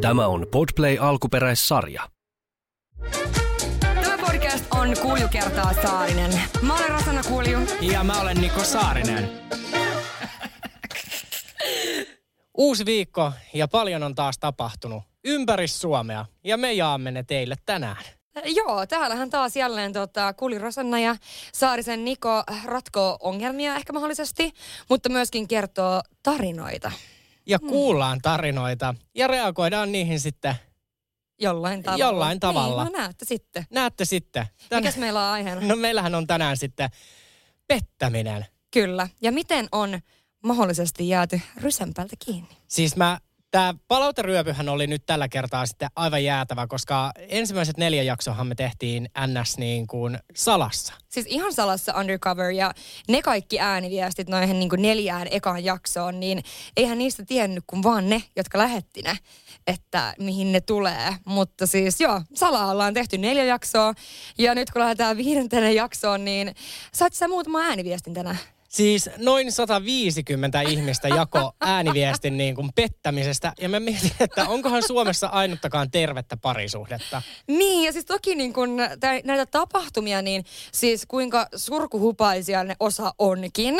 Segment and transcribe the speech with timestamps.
[0.00, 2.02] Tämä on Podplay alkuperäissarja.
[3.80, 6.30] Tämä podcast on Kuulju kertaa Saarinen.
[6.62, 7.58] Mä olen Rosanna Kuulju.
[7.80, 9.30] Ja mä olen Niko Saarinen.
[12.58, 18.04] Uusi viikko ja paljon on taas tapahtunut ympäri Suomea ja me jaamme ne teille tänään.
[18.44, 21.16] Joo, täällähän taas jälleen tota, Kuli Rosanna ja
[21.52, 24.52] Saarisen Niko ratkoo ongelmia ehkä mahdollisesti,
[24.88, 26.92] mutta myöskin kertoo tarinoita.
[27.46, 30.54] Ja kuullaan tarinoita ja reagoidaan niihin sitten.
[31.40, 32.04] Jollain tavalla.
[32.04, 32.84] Jollain tavalla.
[32.84, 33.64] Niin, no näette sitten.
[33.70, 34.46] Näette sitten.
[34.68, 34.82] Tän...
[34.82, 35.60] Mikäs meillä on aiheena?
[35.60, 36.90] No meillähän on tänään sitten
[37.66, 38.46] pettäminen.
[38.70, 39.08] Kyllä.
[39.22, 40.00] Ja miten on
[40.44, 42.56] mahdollisesti jääty rysänpältä kiinni?
[42.68, 43.18] Siis mä
[43.50, 49.08] Tämä palauteryöpyhän oli nyt tällä kertaa sitten aivan jäätävä, koska ensimmäiset neljä jaksohan me tehtiin
[49.26, 50.94] NS niin kuin salassa.
[51.08, 52.72] Siis ihan salassa undercover ja
[53.08, 56.42] ne kaikki ääniviestit noihin niin kuin neljään ekaan jaksoon, niin
[56.76, 59.18] eihän niistä tiennyt kuin vaan ne, jotka lähetti ne,
[59.66, 61.16] että mihin ne tulee.
[61.24, 63.94] Mutta siis joo, salaa ollaan tehty neljä jaksoa
[64.38, 66.54] ja nyt kun lähdetään viidentenä jaksoon, niin
[66.92, 68.38] saat sä muutama ääniviestin tänään?
[68.76, 73.52] Siis noin 150 ihmistä jako ääniviestin niin kuin pettämisestä.
[73.60, 77.22] Ja mä mietin, että onkohan Suomessa ainuttakaan tervettä parisuhdetta.
[77.48, 78.76] Niin, ja siis toki niin kun
[79.24, 83.74] näitä tapahtumia, niin siis kuinka surkuhupaisia ne osa onkin.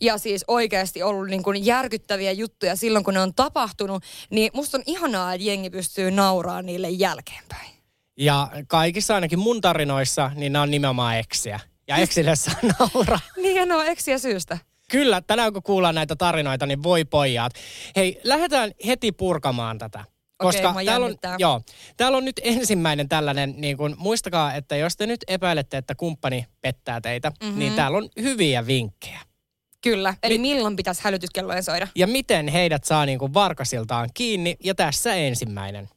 [0.00, 4.02] Ja siis oikeasti ollut niin kuin järkyttäviä juttuja silloin, kun ne on tapahtunut.
[4.30, 7.70] Niin musta on ihanaa, että jengi pystyy nauraa niille jälkeenpäin.
[8.18, 11.60] Ja kaikissa ainakin mun tarinoissa, niin nämä on nimenomaan eksiä.
[11.88, 13.20] Ja eksille saa nauraa.
[13.42, 14.58] Niin, no eksiä syystä.
[14.90, 17.52] Kyllä, tänään kun kuullaan näitä tarinoita, niin voi pojat.
[17.96, 20.04] Hei, lähdetään heti purkamaan tätä.
[20.36, 21.62] Koska Okei, täällä, on, joo,
[21.96, 26.46] täällä on nyt ensimmäinen tällainen, niin kun, muistakaa, että jos te nyt epäilette, että kumppani
[26.60, 27.58] pettää teitä, mm-hmm.
[27.58, 29.20] niin täällä on hyviä vinkkejä.
[29.80, 31.88] Kyllä, eli Mi- milloin pitäisi hälytyskellojen soida?
[31.94, 35.88] Ja miten heidät saa niin kuin varkasiltaan kiinni, ja tässä ensimmäinen.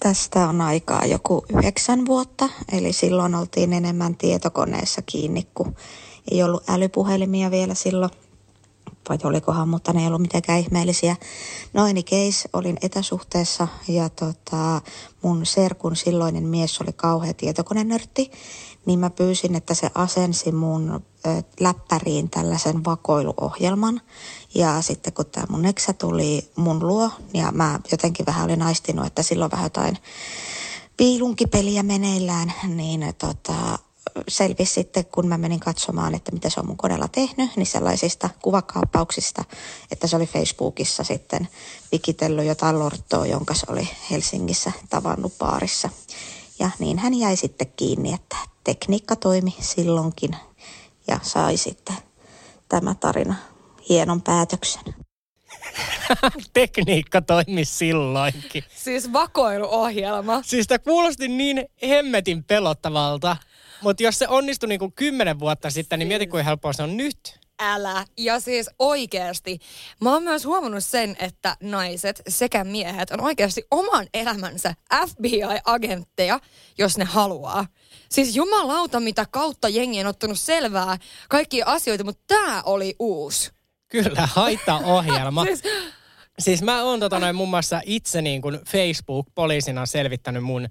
[0.00, 5.76] Tästä on aikaa joku yhdeksän vuotta, eli silloin oltiin enemmän tietokoneessa kiinni, kun
[6.30, 8.10] ei ollut älypuhelimia vielä silloin.
[9.08, 11.16] Vai olikohan, mutta ne ei ollut mitenkään ihmeellisiä.
[11.72, 14.80] No any case, olin etäsuhteessa ja tota,
[15.22, 18.30] mun serkun silloinen mies oli kauhea tietokonenörtti,
[18.86, 21.04] niin mä pyysin, että se asensi mun
[21.60, 24.00] läppäriin tällaisen vakoiluohjelman.
[24.54, 29.06] Ja sitten kun tämä mun eksä tuli mun luo, ja mä jotenkin vähän olin aistinut,
[29.06, 29.98] että silloin vähän jotain
[30.96, 33.78] piilunkipeliä meneillään, niin tota,
[34.28, 38.30] selvisi sitten, kun mä menin katsomaan, että mitä se on mun koneella tehnyt, niin sellaisista
[38.42, 39.44] kuvakaappauksista,
[39.92, 41.48] että se oli Facebookissa sitten
[41.92, 45.90] vikitellyt jotain lorttoa, jonka se oli Helsingissä tavannut baarissa.
[46.60, 50.30] Ja niin hän jäi sitten kiinni, että tekniikka toimi silloinkin
[51.08, 51.96] ja sai sitten
[52.68, 53.34] tämä tarina
[53.88, 54.82] hienon päätöksen.
[56.52, 58.64] Tekniikka toimi silloinkin.
[58.76, 60.42] Siis vakoiluohjelma.
[60.44, 63.36] Siis tämä kuulosti niin hemmetin pelottavalta.
[63.82, 66.96] Mutta jos se onnistui niin kuin kymmenen vuotta sitten, niin mieti kuinka helppoa se on
[66.96, 67.39] nyt.
[67.60, 68.04] Älä.
[68.16, 69.58] Ja siis oikeasti,
[70.00, 74.74] mä oon myös huomannut sen, että naiset sekä miehet on oikeasti oman elämänsä
[75.08, 76.40] FBI-agentteja,
[76.78, 77.66] jos ne haluaa.
[78.08, 83.50] Siis jumalauta, mitä kautta jengi on ottanut selvää kaikkia asioita, mutta tää oli uusi.
[83.88, 85.44] Kyllä, haittaohjelma.
[85.46, 85.62] siis...
[86.38, 90.68] siis mä oon tota noin muun muassa itse niin kuin Facebook-poliisina selvittänyt mun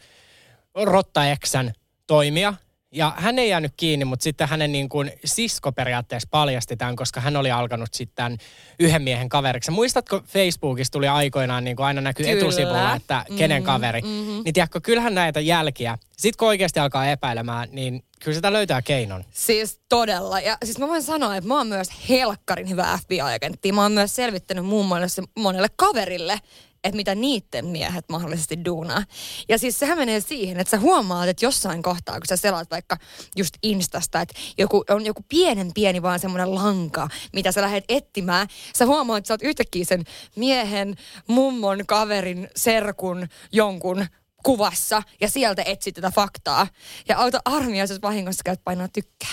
[0.75, 1.73] rottaeksän
[2.07, 2.53] toimia.
[2.91, 7.21] Ja hän ei jäänyt kiinni, mutta sitten hänen niin kuin sisko periaatteessa paljasti tämän, koska
[7.21, 8.37] hän oli alkanut sitten
[8.79, 9.71] yhden miehen kaveriksi.
[9.71, 12.37] Muistatko Facebookissa tuli aikoinaan niin kuin aina näkyy Kyllä.
[12.39, 14.01] etusivulla, että kenen Mhm, kaveri.
[14.01, 14.41] mhm.
[14.45, 15.97] Niin tiedätkö, kyllähän näitä jälkiä.
[16.17, 19.23] Sitten kun oikeasti alkaa epäilemään, niin kyllä sitä löytää keinon.
[19.31, 20.39] Siis todella.
[20.39, 23.71] Ja siis mä voin sanoa, että mä oon myös helkkarin hyvä FBI-agentti.
[23.71, 26.39] Mä oon myös selvittänyt muun muassa monelle kaverille,
[26.83, 29.03] että mitä niiden miehet mahdollisesti duunaa.
[29.49, 32.97] Ja siis sehän menee siihen, että sä huomaat, että jossain kohtaa, kun sä selaat vaikka
[33.35, 38.47] just Instasta, että joku, on joku pienen pieni vaan semmoinen lanka, mitä sä lähdet etsimään.
[38.75, 40.03] Sä huomaat, että sä oot yhtäkkiä sen
[40.35, 40.95] miehen,
[41.27, 44.05] mummon, kaverin, serkun, jonkun
[44.43, 46.67] kuvassa ja sieltä etsit tätä faktaa.
[47.07, 49.29] Ja auta armia, jos vahingossa käyt painaa tykkää.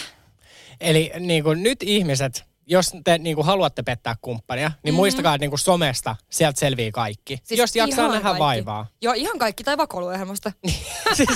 [0.80, 4.96] Eli niin kuin nyt ihmiset, jos te niin kuin haluatte pettää kumppania, niin mm-hmm.
[4.96, 7.40] muistakaa, että niin kuin somesta sieltä selvii kaikki.
[7.42, 8.38] Siis jos jaksaa nähdä kaikki.
[8.38, 8.86] vaivaa.
[9.02, 10.52] Joo, ihan kaikki tai vakoiluohjelmasta.
[11.16, 11.28] siis,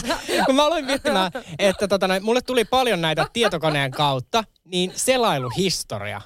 [0.46, 6.20] kun mä aloin miettimään, että tota, noin, mulle tuli paljon näitä tietokoneen kautta, niin selailuhistoria,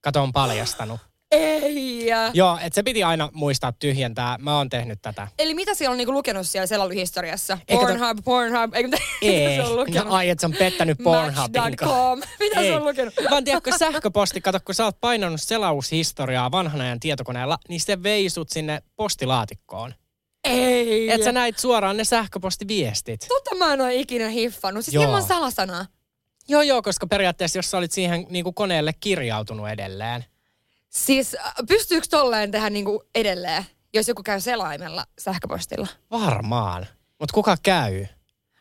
[0.00, 1.00] kato on paljastanut.
[1.32, 2.06] Ei.
[2.34, 4.38] Joo, että se piti aina muistaa tyhjentää.
[4.38, 5.28] Mä oon tehnyt tätä.
[5.38, 7.58] Eli mitä siellä on niinku lukenut siellä selailuhistoriassa?
[7.68, 9.56] Eikö to- Pornhub, Pornhub, eikö mitä, Ei.
[9.56, 10.04] se on lukenut?
[10.08, 11.62] No, ai, että se on pettänyt Pornhubin.
[12.40, 13.14] Mitä se on lukenut?
[13.30, 18.50] Vaan tiedätkö, sähköposti, kato, kun sä oot painanut selaushistoriaa vanhan ajan tietokoneella, niin se veisut
[18.50, 19.94] sinne postilaatikkoon.
[20.44, 21.10] Ei.
[21.10, 23.26] Että sä näit suoraan ne sähköpostiviestit.
[23.28, 24.84] Tota mä en ole ikinä hiffannut.
[24.84, 25.04] Siis Joo.
[25.04, 25.86] ilman salasanaa.
[26.48, 30.24] Joo, joo, koska periaatteessa jos sä olit siihen niin kuin koneelle kirjautunut edelleen.
[30.96, 35.86] Siis äh, pystyykö tolleen tehdä niinku edelleen, jos joku käy selaimella sähköpostilla?
[36.10, 36.86] Varmaan.
[37.20, 38.06] Mutta kuka käy?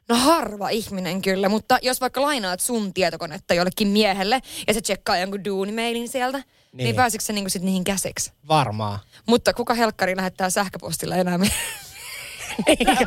[0.09, 5.17] No harva ihminen kyllä, mutta jos vaikka lainaat sun tietokonetta jollekin miehelle ja se tsekkaa
[5.17, 6.95] jonkun duunimailin sieltä, niin, Niin.
[6.95, 8.31] pääsikö se niinku sit niihin käsiksi?
[8.47, 8.99] Varmaan.
[9.27, 11.39] Mutta kuka helkkari lähettää sähköpostilla enää?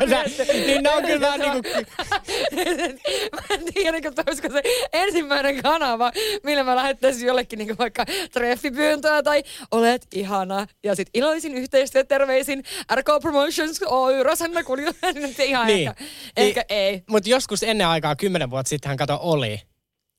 [0.09, 1.63] Nää- niin ne on kyllä vähän niin kuin...
[3.35, 4.61] mä en tiedä, että olisiko se
[4.93, 6.11] ensimmäinen kanava,
[6.43, 10.67] millä mä lähettäisin jollekin niin vaikka treffipyyntöä tai olet ihana.
[10.83, 12.63] Ja sit iloisin yhteistyöterveisin
[12.95, 14.91] RK Promotions Oy, Rosanna Kulju.
[15.45, 15.87] Ihan Niin.
[15.89, 16.03] ehkä,
[16.37, 17.03] ehkä ei.
[17.09, 19.61] Mutta joskus ennen aikaa, kymmenen vuotta sittenhän kato oli.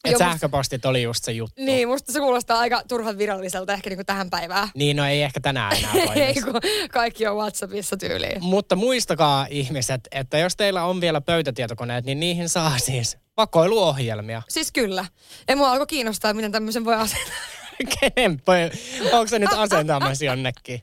[0.07, 1.63] Joo, Että mut- sähköpostit oli just se juttu.
[1.65, 4.69] Niin, musta se kuulostaa aika turhan viralliselta ehkä niin kuin tähän päivään.
[4.75, 6.55] Niin, no ei ehkä tänään enää ei, kun
[6.93, 8.45] kaikki on Whatsappissa tyyliin.
[8.45, 14.43] Mutta muistakaa ihmiset, että jos teillä on vielä pöytätietokoneet, niin niihin saa siis vakoiluohjelmia.
[14.49, 15.05] Siis kyllä.
[15.49, 17.35] Ja mua alkoi kiinnostaa, miten tämmöisen voi asentaa.
[18.01, 18.43] Kenen
[19.13, 20.83] Onko se nyt asentamassa jonnekin?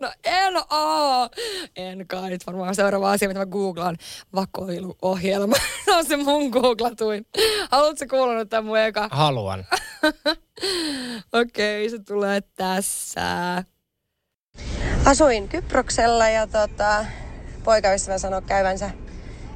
[0.00, 1.28] No en oo.
[1.76, 2.30] En kai.
[2.30, 3.96] Nyt varmaan seuraava asia, mitä mä googlaan.
[4.34, 5.56] Vakoiluohjelma.
[5.84, 7.26] Se on se mun googlatuin.
[7.70, 9.08] Haluatko kuulla nyt tämän mun eka?
[9.10, 9.66] Haluan.
[11.40, 13.64] Okei, se tulee tässä.
[15.04, 17.04] Asuin Kyproksella ja tota,
[17.64, 18.90] poikaystävä sanoi käyvänsä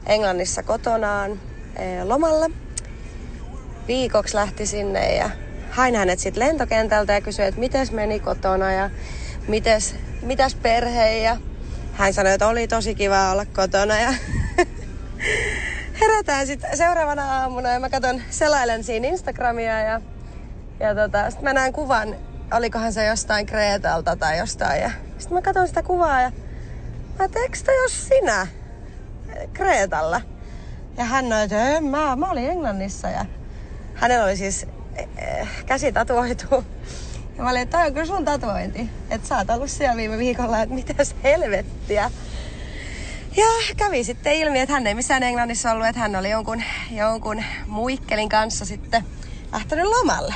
[0.06, 1.40] Englannissa kotonaan
[1.76, 2.50] eh, lomalla.
[3.88, 5.30] Viikoksi lähti sinne ja
[5.74, 8.90] hain hänet sitten lentokentältä ja kysyi, että mites meni kotona ja
[9.48, 11.36] mites, mitäs perhe ja
[11.92, 14.14] hän sanoi, että oli tosi kiva olla kotona ja
[16.00, 20.00] herätään sitten seuraavana aamuna ja mä katson, selailen siinä Instagramia ja,
[20.80, 22.16] ja tota, sitten mä näen kuvan,
[22.52, 26.32] olikohan se jostain Kreetalta tai jostain ja sitten mä katson sitä kuvaa ja
[27.18, 28.46] mä toi jos sinä
[29.52, 30.20] Kreetalla?
[30.96, 33.24] Ja hän sanoi, että mä, mä olin Englannissa ja
[33.94, 34.66] hänellä oli siis
[35.66, 36.64] käsi tatuoitu.
[37.36, 38.88] Ja mä olin, että toi on kyllä sun tatuointi.
[39.10, 42.10] Että sä oot ollut siellä viime viikolla, että mitäs helvettiä.
[43.36, 43.46] Ja
[43.76, 48.28] kävi sitten ilmi, että hän ei missään Englannissa ollut, että hän oli jonkun, jonkun muikkelin
[48.28, 49.04] kanssa sitten
[49.52, 50.34] lähtenyt lomalle.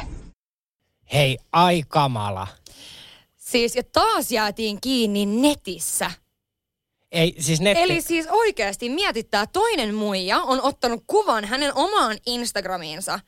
[1.12, 2.46] Hei, ai kamala.
[3.36, 6.10] Siis, ja taas jäätiin kiinni netissä.
[7.12, 7.82] Ei, siis netti...
[7.82, 13.20] Eli siis oikeasti mietittää, toinen muija on ottanut kuvan hänen omaan Instagramiinsa.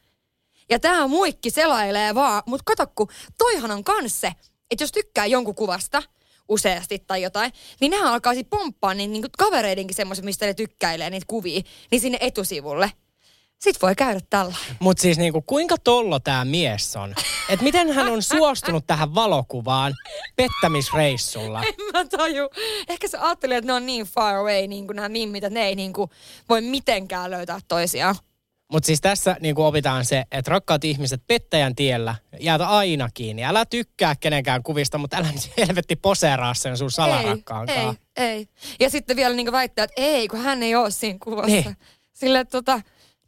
[0.70, 3.08] Ja tämä muikki selailee vaan, mutta kato kun
[3.38, 4.32] toihan on kans se,
[4.70, 6.02] että jos tykkää jonkun kuvasta
[6.48, 11.10] useasti tai jotain, niin nehän alkaa sitten pomppaa niin, niin kavereidenkin semmoiset, mistä ne tykkäilee
[11.10, 12.92] niitä kuvia, niin sinne etusivulle.
[13.58, 14.54] Sitten voi käydä tällä.
[14.78, 17.14] Mutta siis niinku, kuinka tollo tämä mies on?
[17.48, 19.94] Et miten hän on suostunut tähän valokuvaan
[20.36, 21.62] pettämisreissulla?
[21.62, 22.48] En mä taju.
[22.88, 25.66] Ehkä se ajatteli, että ne on niin far away, niin kuin nämä mimmit, että ne
[25.66, 26.10] ei niin kuin
[26.48, 28.14] voi mitenkään löytää toisiaan.
[28.72, 33.44] Mutta siis tässä niinku opitaan se, että rakkaat ihmiset pettäjän tiellä jäätä aina kiinni.
[33.44, 37.96] Älä tykkää kenenkään kuvista, mutta älä nyt helvetti poseeraa sen sun salarakkaankaan.
[38.16, 38.46] Ei, ei.
[38.80, 41.46] Ja sitten vielä niin väittää, että ei, kun hän ei ole siinä kuvassa.
[41.46, 41.76] Niin.
[42.12, 42.80] Sille tota,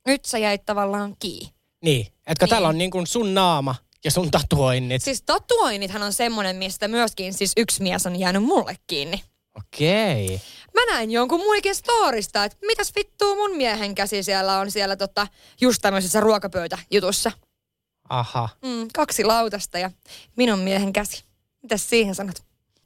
[0.07, 1.53] nyt sä jäit tavallaan kiinni.
[1.85, 2.51] Niin, etkö Niin.
[2.51, 5.03] täällä on niinku sun naama ja sun tatuoinnit.
[5.03, 9.23] Siis tatuoinnithan on semmoinen, mistä myöskin siis yksi mies on jäänyt mulle kiinni.
[9.59, 10.41] Okei.
[10.75, 15.27] Mä näin jonkun muikin storista, että mitäs vittua mun miehen käsi siellä on siellä tota,
[15.61, 17.33] just tämmöisessä ruokapöytäjutussa.
[18.09, 18.49] Aha.
[18.65, 19.91] Mm, kaksi lautasta ja
[20.37, 21.25] minun miehen käsi.
[21.63, 22.45] Mitäs siihen sanot?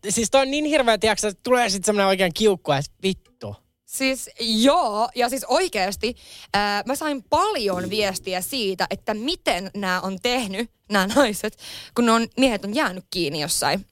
[0.09, 3.57] Siis toi on niin hirveä, tiiäksä, että tulee sitten semmoinen oikein kiukku, että vittu.
[3.85, 6.17] Siis joo, ja siis oikeasti
[6.55, 11.59] ää, mä sain paljon viestiä siitä, että miten nämä on tehnyt, nämä naiset,
[11.95, 13.87] kun ne on, miehet on jäänyt kiinni jossain.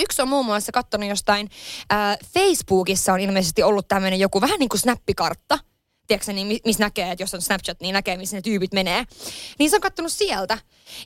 [0.00, 1.50] Yksi on muun muassa katsonut jostain,
[1.90, 5.58] ää, Facebookissa on ilmeisesti ollut tämmöinen joku vähän niin kuin snappikartta.
[6.06, 9.04] Tiedätkö niin, mi- missä näkee, että jos on Snapchat, niin näkee, missä ne tyypit menee.
[9.58, 10.58] Niin se on kattonut sieltä.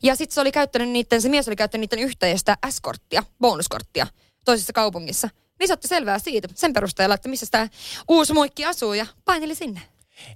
[0.03, 4.07] Ja sitten se oli käyttänyt niiden, se mies oli käyttänyt niiden yhteistä S-korttia, bonuskorttia,
[4.45, 5.29] toisessa kaupungissa.
[5.59, 7.69] Niin se otti selvää siitä, sen perusteella, että missä tämä
[8.09, 9.81] uusi muikki asuu ja paineli sinne.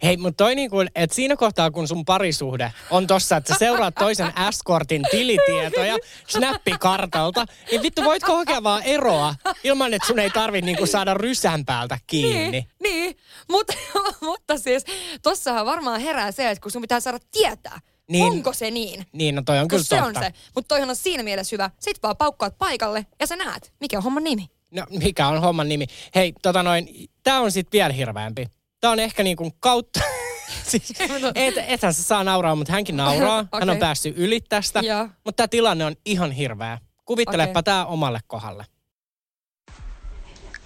[0.03, 3.59] Hei, mutta toi niin kuin, että siinä kohtaa, kun sun parisuhde on tossa, että sä
[3.59, 5.97] seuraat toisen S-kortin tilitietoja
[6.29, 11.15] snappikartalta, niin vittu, voitko hakea vaan eroa ilman, että sun ei tarvi niin kuin saada
[11.15, 12.51] rysän päältä kiinni?
[12.51, 13.17] Niin, niin.
[13.51, 13.73] Mutta,
[14.21, 14.85] mutta siis
[15.23, 18.25] tossahan varmaan herää se, että kun sun pitää saada tietää, Niin.
[18.25, 19.07] onko se niin.
[19.13, 20.05] Niin, no toi on kyllä se totta.
[20.21, 20.33] on se.
[20.55, 21.71] Mutta toihan on siinä mielessä hyvä.
[21.81, 24.47] Sit vaan paukkaat paikalle ja sä näet, mikä on homman nimi.
[24.71, 25.87] No, mikä on homman nimi?
[26.15, 26.89] Hei, tota noin,
[27.23, 28.47] tää on sit vielä hirveämpi.
[28.81, 30.01] Tää on ehkä niinku kautta...
[30.71, 30.93] siis,
[31.35, 33.47] et, ethän sä saa nauraa, mutta hänkin nauraa.
[33.61, 34.81] Hän on päässyt yli tästä.
[34.81, 35.09] Joo.
[35.25, 36.79] Mutta tämä tilanne on ihan hirveä.
[37.05, 37.63] Kuvittelepa Okei.
[37.63, 38.65] tämä omalle kohdalle.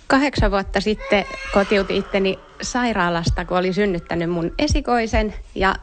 [0.06, 5.34] Kahdeksan vuotta sitten kotiutin itteni sairaalasta, kun olin synnyttänyt mun esikoisen.
[5.54, 5.76] Ja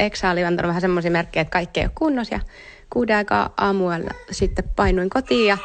[0.00, 2.34] Eksa oli antanut vähän semmoisia merkkejä, että kaikki ei ole kunnossa.
[2.34, 2.40] Ja
[2.90, 5.58] kuuden aikaa aamuella sitten painuin kotiin ja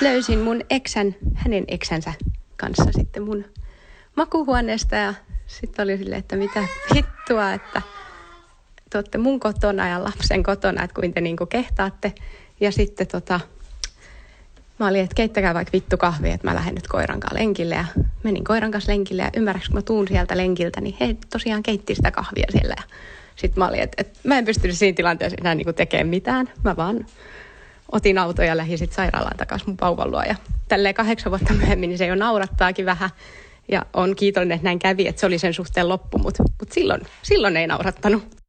[0.00, 2.12] löysin mun eksän, hänen eksänsä
[2.56, 3.44] kanssa sitten mun
[4.16, 4.96] makuhuoneesta.
[4.96, 5.14] Ja
[5.46, 7.82] sitten oli silleen, että mitä vittua, että
[8.90, 12.12] te olette mun kotona ja lapsen kotona, että kuin te niinku kehtaatte.
[12.60, 13.40] Ja sitten tota,
[14.78, 17.74] Mä olin, että keittäkää vaikka vittu kahvi, että mä lähden nyt koiran kanssa lenkille.
[17.74, 17.84] Ja
[18.22, 21.94] menin koiran kanssa lenkille ja ymmärräks, kun mä tuun sieltä lenkiltä, niin he tosiaan keitti
[21.94, 22.74] sitä kahvia siellä.
[23.36, 26.50] Sitten mä olin, että, että mä en pystynyt siinä tilanteessa enää niin tekemään mitään.
[26.64, 27.06] Mä vaan
[27.92, 30.22] otin auto ja lähdin sitten sairaalaan takaisin mun vauvan luo.
[30.22, 30.34] Ja
[30.68, 33.10] tälleen kahdeksan vuotta myöhemmin niin se jo naurattaakin vähän.
[33.68, 37.00] Ja on kiitollinen, että näin kävi, että se oli sen suhteen loppu, mutta mut silloin,
[37.22, 38.44] silloin ei naurattanut.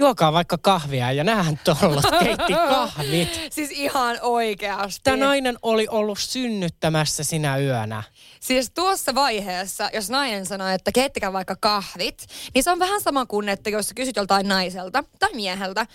[0.00, 3.48] Juokaa vaikka kahvia ja nähän tollot keitti kahvit.
[3.50, 5.00] Siis ihan oikeasti.
[5.04, 8.02] Tämä nainen oli ollut synnyttämässä sinä yönä.
[8.40, 13.26] Siis tuossa vaiheessa, jos nainen sanoo, että keittikää vaikka kahvit, niin se on vähän sama
[13.26, 15.86] kuin, että jos kysyt joltain naiselta tai mieheltä,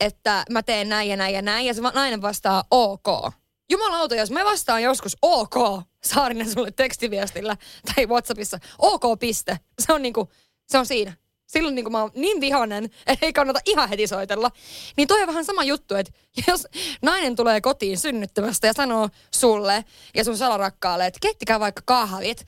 [0.00, 3.32] että mä teen näin ja näin ja näin, ja se nainen vastaa ok.
[3.70, 7.56] Jumalauta, jos mä vastaan joskus ok, Saarinen sulle tekstiviestillä
[7.94, 9.58] tai Whatsappissa, ok piste.
[9.78, 10.32] Se on niinku,
[10.68, 11.12] se on siinä.
[11.46, 14.50] Silloin niin mä oon niin vihanen, että ei kannata ihan heti soitella.
[14.96, 16.12] Niin toi on vähän sama juttu, että
[16.48, 16.66] jos
[17.02, 22.46] nainen tulee kotiin synnyttämästä ja sanoo sulle ja sun salarakkaalle, että keittikää vaikka kahvit,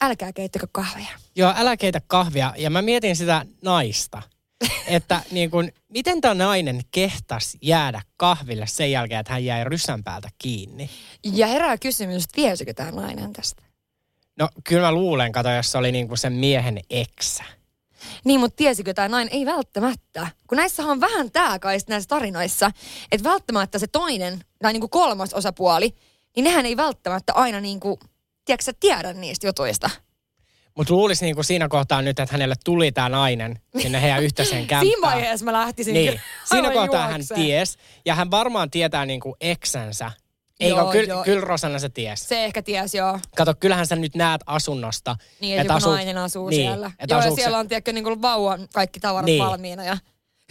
[0.00, 1.08] älkää keittäkö kahvia.
[1.36, 2.54] Joo, älä keitä kahvia.
[2.56, 4.22] Ja mä mietin sitä naista.
[4.86, 10.04] Että niin kun, miten tämä nainen kehtas jäädä kahville sen jälkeen, että hän jäi rysän
[10.04, 10.90] päältä kiinni?
[11.24, 13.62] Ja herää kysymys, että tiesikö tämä nainen tästä?
[14.36, 17.44] No kyllä mä luulen, kato, jos se oli niin kuin sen miehen eksä.
[18.24, 19.34] Niin, mutta tiesikö tämä nainen?
[19.34, 20.28] Ei välttämättä.
[20.46, 22.70] Kun näissä on vähän tämä kai näissä tarinoissa,
[23.12, 25.94] että välttämättä se toinen tai niinku kolmas osapuoli,
[26.36, 27.58] niin nehän ei välttämättä aina
[28.44, 29.90] tiedätkö sä, tiedä niistä jutuista.
[30.80, 34.66] Mutta luulisi niin kuin siinä kohtaa nyt, että hänelle tuli tämä nainen sinne heidän yhteiseen
[34.66, 34.86] kämppään.
[34.86, 37.40] Siinä vaiheessa mä lähtisin Niin, siinä kohtaa hän juokseen.
[37.40, 37.78] ties.
[38.04, 40.12] Ja hän varmaan tietää niin kuin eksänsä.
[40.60, 42.28] Eikö, Joo, kyllä, kyllä Rosanna se ties.
[42.28, 43.18] Se ehkä ties, joo.
[43.36, 45.16] Kato, kyllähän sä nyt näet asunnosta.
[45.40, 46.90] Niin, että joku nainen asuu niin, siellä.
[46.98, 49.44] että Joo, ja asuuko siellä on tiedätkö, niin kuin vauvan kaikki tavarat Niin.
[49.44, 49.84] valmiina.
[49.84, 49.96] Ja...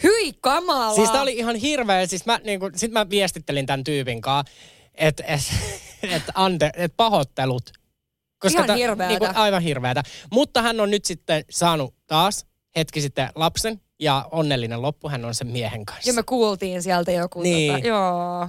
[0.02, 0.94] Hyi kamala!
[0.94, 2.06] Siis tää oli ihan hirveä.
[2.06, 4.52] Siis mä, niin kuin, sit mä viestittelin tämän tyypin kanssa,
[4.94, 5.40] että et,
[6.16, 7.79] et, ante, et pahoittelut.
[8.48, 9.08] Ihan hirveätä.
[9.08, 10.02] Niin kuin, aivan hirveätä.
[10.32, 15.34] Mutta hän on nyt sitten saanut taas hetki sitten lapsen ja onnellinen loppu hän on
[15.34, 16.10] sen miehen kanssa.
[16.10, 17.42] Ja me kuultiin sieltä joku.
[17.42, 17.74] Niin.
[17.74, 18.48] Tota, joo.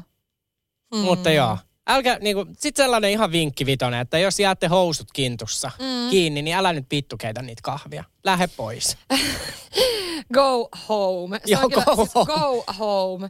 [0.93, 0.99] Mm.
[0.99, 1.57] Mutta joo.
[1.87, 6.09] Älkää, niinku, sit sellainen ihan vinkki vitonen, että jos jäätte housut kintussa mm.
[6.09, 8.03] kiinni, niin älä nyt vittu keitä niitä kahvia.
[8.23, 8.97] Lähde pois.
[10.33, 11.39] Go home.
[11.45, 12.25] Se Joo, on kyllä, go siis home.
[12.25, 13.29] Go home.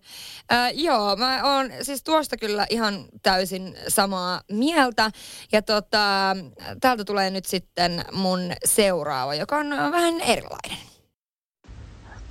[0.54, 5.12] Äh, joo, mä oon siis tuosta kyllä ihan täysin samaa mieltä.
[5.52, 6.36] Ja tota,
[6.82, 10.78] täältä tulee nyt sitten mun seuraava, joka on vähän erilainen.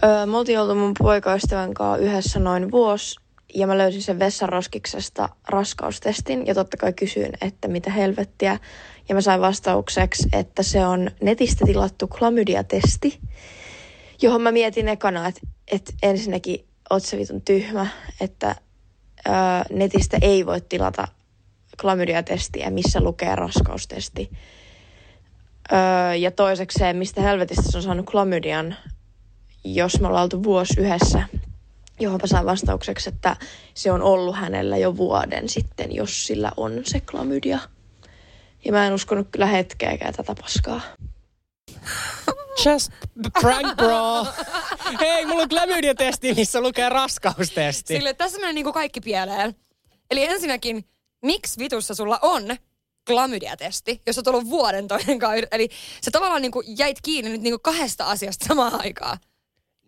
[0.05, 3.17] Öö, me oltiin oltu mun poikaystävän kanssa yhdessä noin vuosi
[3.55, 8.59] ja mä löysin sen vessaroskiksesta raskaustestin ja totta kai kysyin, että mitä helvettiä.
[9.09, 13.21] Ja mä sain vastaukseksi, että se on netistä tilattu klamydia-testi,
[14.23, 15.41] johon mä mietin ekana, että,
[15.73, 17.87] että ensinnäkin oot se vitun tyhmä,
[18.21, 18.57] että
[19.29, 19.35] öö,
[19.71, 21.09] netistä ei voi tilata
[21.81, 24.31] klamydia-testiä, missä lukee raskaustesti.
[25.73, 28.77] Öö, ja toisekseen, mistä helvetistä se on saanut klamydian,
[29.65, 31.23] jos me ollaan oltu vuosi yhdessä,
[32.01, 33.37] johon mä sain vastaukseksi, että
[33.75, 37.59] se on ollut hänellä jo vuoden sitten, jos sillä on se klamydia.
[38.65, 40.81] Ja mä en uskonut kyllä hetkeäkään tätä paskaa.
[42.67, 42.93] Just
[43.41, 44.27] prank bro.
[45.01, 47.95] Hei, mulla on klamydia-testi, missä lukee raskaustesti.
[47.95, 49.55] Sille tässä menee niinku kaikki pieleen.
[50.11, 50.85] Eli ensinnäkin,
[51.23, 52.57] miksi vitussa sulla on
[53.07, 55.47] klamydia-testi, jos oot ollut vuoden toinen kanssa.
[55.53, 55.69] Eli
[56.01, 59.19] se tavallaan niinku jäit kiinni nyt niinku kahdesta asiasta samaan aikaan.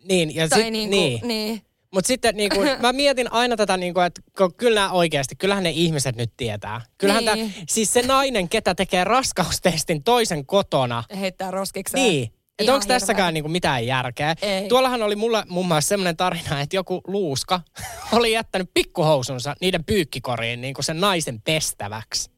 [0.05, 1.21] Niin, ja Tai sit, niinku, niin.
[1.29, 1.63] niin.
[1.95, 5.71] Mutta sitten niinku, mä mietin aina tätä, niinku, että kun kyllä nämä oikeasti, kyllähän ne
[5.71, 6.81] ihmiset nyt tietää.
[6.99, 7.53] Kyllähän Niin.
[7.53, 12.05] tää, siis se nainen, ketä tekee raskaustestin toisen kotona, Heittää roskikseen.
[12.05, 14.35] niin, Että onko tässäkään niinku mitään järkeä.
[14.43, 14.69] Ei.
[14.69, 17.61] Tuollahan oli mulla muun muassa semmoinen tarina, että joku luuska
[18.13, 22.32] oli jättänyt pikkuhousunsa niiden pyykkikoriin niinku sen naisen pestäväksi.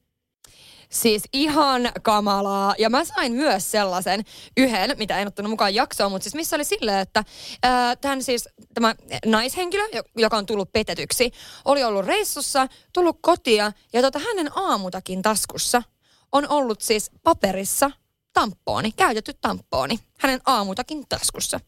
[0.94, 2.74] Siis ihan kamalaa.
[2.78, 4.24] Ja mä sain myös sellaisen
[4.56, 7.24] yhden, mitä en ottanut mukaan jaksoon, mutta siis missä oli silleen, että
[7.62, 8.94] ää, tämän siis, tämä
[9.26, 11.30] naishenkilö, jo- joka on tullut petetyksi,
[11.64, 15.82] oli ollut reissussa, tullut kotia ja tota, hänen aamutakin taskussa
[16.32, 17.90] on ollut siis paperissa
[18.32, 21.60] tampooni, käytetty tampooni, hänen aamutakin taskussa.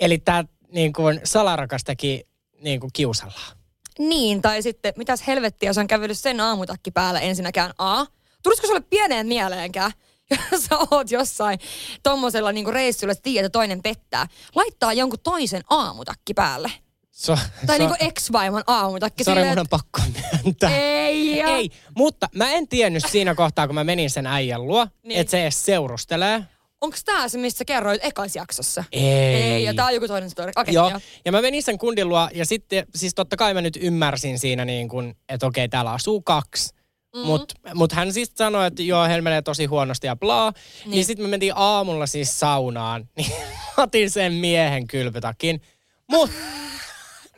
[0.00, 2.26] Eli tämä niinku salarakas teki
[2.60, 3.56] niinku kiusallaan.
[3.98, 8.06] Niin, tai sitten mitäs helvettiä, jos on kävellyt sen aamutakki päällä ensinnäkään A.
[8.42, 9.92] Tulisiko sulle pieneen mieleenkään,
[10.52, 11.58] jos sä oot jossain
[12.02, 16.72] tommosella niinku reissulla, että tiedät, että toinen pettää, laittaa jonkun toisen aamutakki päälle.
[17.10, 19.24] So, Tai so, niinku ex-vaimon aamutakki.
[19.24, 20.00] Sori, mun on pakko
[20.42, 20.76] myöntää.
[20.78, 21.46] Ei, ja...
[21.48, 25.20] Ei, mutta mä en tiennyt siinä kohtaa, kun mä menin sen äijän luo, Niin.
[25.20, 26.42] että se edes seurustelee.
[26.80, 28.84] Onks tää se, mistä sä kerroit ekas jaksossa?
[28.92, 29.02] Ei.
[29.04, 30.52] Ei, ja tää on joku toinen story.
[30.56, 31.00] Okei, Joo, joo.
[31.24, 34.64] ja mä menin sen kundin luo ja sitten, siis totta kai mä nyt ymmärsin siinä
[34.64, 36.74] niin kuin, että okei, täällä asuu kaksi.
[37.14, 37.26] Mm-hmm.
[37.26, 40.50] Mutta mut hän siis sanoi, että joo, heillä menee tosi huonosti ja blaa.
[40.50, 43.32] Niin, niin sitten me mentiin aamulla siis saunaan, niin
[43.76, 45.62] otin sen miehen kylpytakin.
[46.10, 46.36] Mutta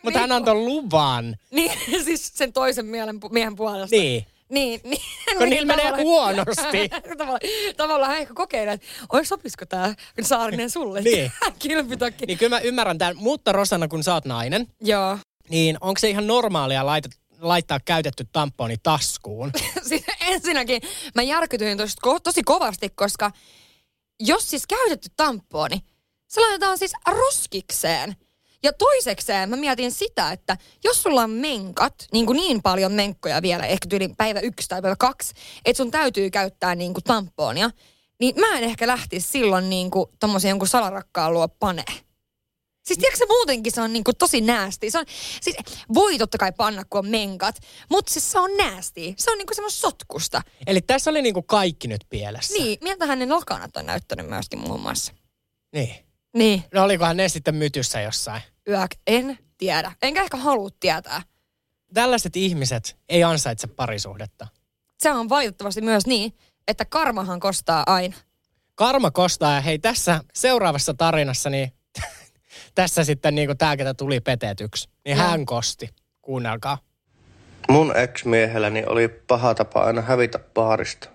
[0.02, 1.36] mut hän antoi luvan.
[1.50, 1.72] Niin,
[2.04, 3.96] siis sen toisen mielen, miehen puolesta.
[3.96, 4.26] Niin.
[4.48, 5.02] Niin, niin.
[5.38, 6.88] Kun niillä menee huonosti.
[7.18, 7.40] tavallaan,
[7.76, 11.00] tavallaan hän ehkä kokeilee, että oi sopisiko tää Saarinen sulle?
[11.00, 11.32] Niin.
[11.58, 12.26] Kilpytakki.
[12.26, 13.16] Niin kyllä mä ymmärrän tämän.
[13.16, 15.18] Mutta Rosanna, kun sä oot nainen, Joo.
[15.48, 17.08] niin onko se ihan normaalia laita,
[17.48, 19.52] laittaa käytetty tamponi taskuun?
[19.88, 20.82] siis ensinnäkin
[21.14, 23.30] mä järkytyin ko- tosi kovasti, koska
[24.20, 25.80] jos siis käytetty tamponi,
[26.28, 28.16] se laitetaan siis roskikseen.
[28.62, 33.42] Ja toisekseen mä mietin sitä, että jos sulla on menkat, niin, kuin niin paljon menkkoja
[33.42, 35.34] vielä, ehkä tyyli päivä yksi tai päivä kaksi,
[35.64, 37.70] että sun täytyy käyttää niin kuin tamponia,
[38.20, 42.03] niin mä en ehkä lähtisi silloin niin kuin tommosen jonkun salarakkaan luo panee.
[42.84, 44.90] Siis tiedätkö se muutenkin se on niinku tosi näästi.
[44.90, 45.04] Se on,
[45.40, 45.56] siis
[45.94, 47.56] voi totta kai panna, kun on menkat,
[47.90, 49.14] mutta siis se on näästi.
[49.18, 50.42] Se on niinku semmoista sotkusta.
[50.66, 52.54] Eli tässä oli niinku kaikki nyt pielessä.
[52.54, 55.12] Niin, miltähän ne lakanat on näyttänyt myöskin muun muassa.
[55.74, 55.94] Niin.
[56.36, 58.42] Niin, No olikohan ne sitten mytyssä jossain?
[58.68, 59.92] yök, en tiedä.
[60.02, 61.22] Enkä ehkä halua tietää.
[61.94, 64.46] Tällaiset ihmiset ei ansaitse parisuhdetta.
[64.98, 66.32] Se on valitettavasti myös niin,
[66.68, 68.16] että karmahan kostaa aina.
[68.74, 71.72] Karma kostaa ja hei tässä seuraavassa tarinassa, niin
[72.74, 75.88] tässä sitten niin tämä, ketä tuli petetyksi, niin hän kosti.
[76.22, 76.78] Kuunnelkaa.
[77.68, 81.08] Mun ex-miehelläni oli paha tapa aina hävitä baarista.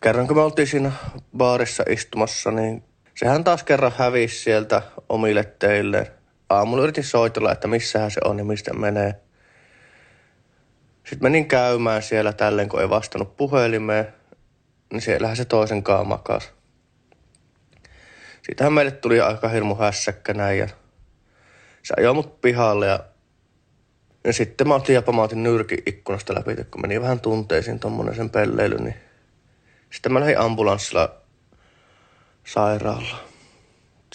[0.00, 0.92] Kerran kun me oltiin siinä
[1.36, 6.12] baarissa istumassa, niin sehän taas kerran hävisi sieltä omille teille.
[6.50, 9.14] Aamulla yritin soitella, että missähän se on ja mistä menee.
[10.96, 14.14] Sitten menin käymään siellä tälleen, kun ei vastannut puhelimeen,
[14.92, 16.52] niin siellähän se toisen kanssa makas.
[18.46, 20.68] Siitähän meille tuli aika hirmu hässäkkä näin ja
[21.82, 23.00] se ajoi mut pihalle ja
[24.24, 28.14] ja sitten mä otin jopa mä otin nyrkin ikkunasta läpi, kun meni vähän tunteisiin tommonen
[28.14, 28.94] sen pelleily, niin
[29.90, 31.14] sitten mä lähdin ambulanssilla
[32.46, 33.20] sairaalaan.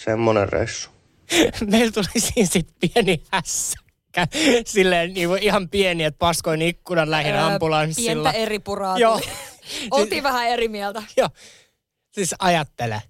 [0.00, 0.90] Semmonen reissu.
[1.70, 4.26] Meillä tuli siinä sitten pieni hässäkkä.
[4.66, 8.30] Silleen niin kuin ihan pieni, että paskoin ikkunan lähin Öö, ambulanssilla.
[8.30, 9.20] Pientä eri puraa Joo.
[9.90, 11.02] Oltiin vähän eri mieltä.
[11.16, 11.28] Joo.
[12.10, 13.02] Siis ajattele.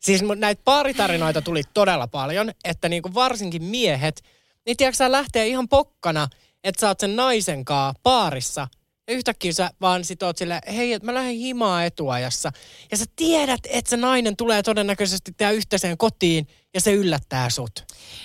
[0.00, 4.22] Siis näitä paaritarinoita tuli todella paljon, että niinku varsinkin miehet,
[4.66, 6.28] niin tiedätkö sä lähtee ihan pokkana,
[6.64, 8.68] että sä oot sen naisen kaa paarissa.
[9.08, 12.52] Ja yhtäkkiä sä vaan sit oot silleen, hei, että mä lähden himaa etuajassa.
[12.90, 17.84] Ja sä tiedät, että se nainen tulee todennäköisesti tehdä yhteiseen kotiin ja se yllättää sut.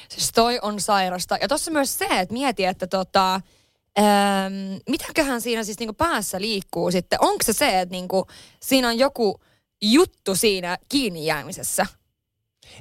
[0.10, 1.38] Siis toi on sairasta.
[1.42, 3.36] Ja tossa myös se, että mieti, että tota,
[4.00, 4.54] ähm,
[4.90, 7.20] mitäköhän siinä siis niinku päässä liikkuu sitten.
[7.22, 8.28] Onko se se, että niinku,
[8.60, 9.40] siinä on joku
[9.94, 11.86] juttu siinä kiinni jäämisessä?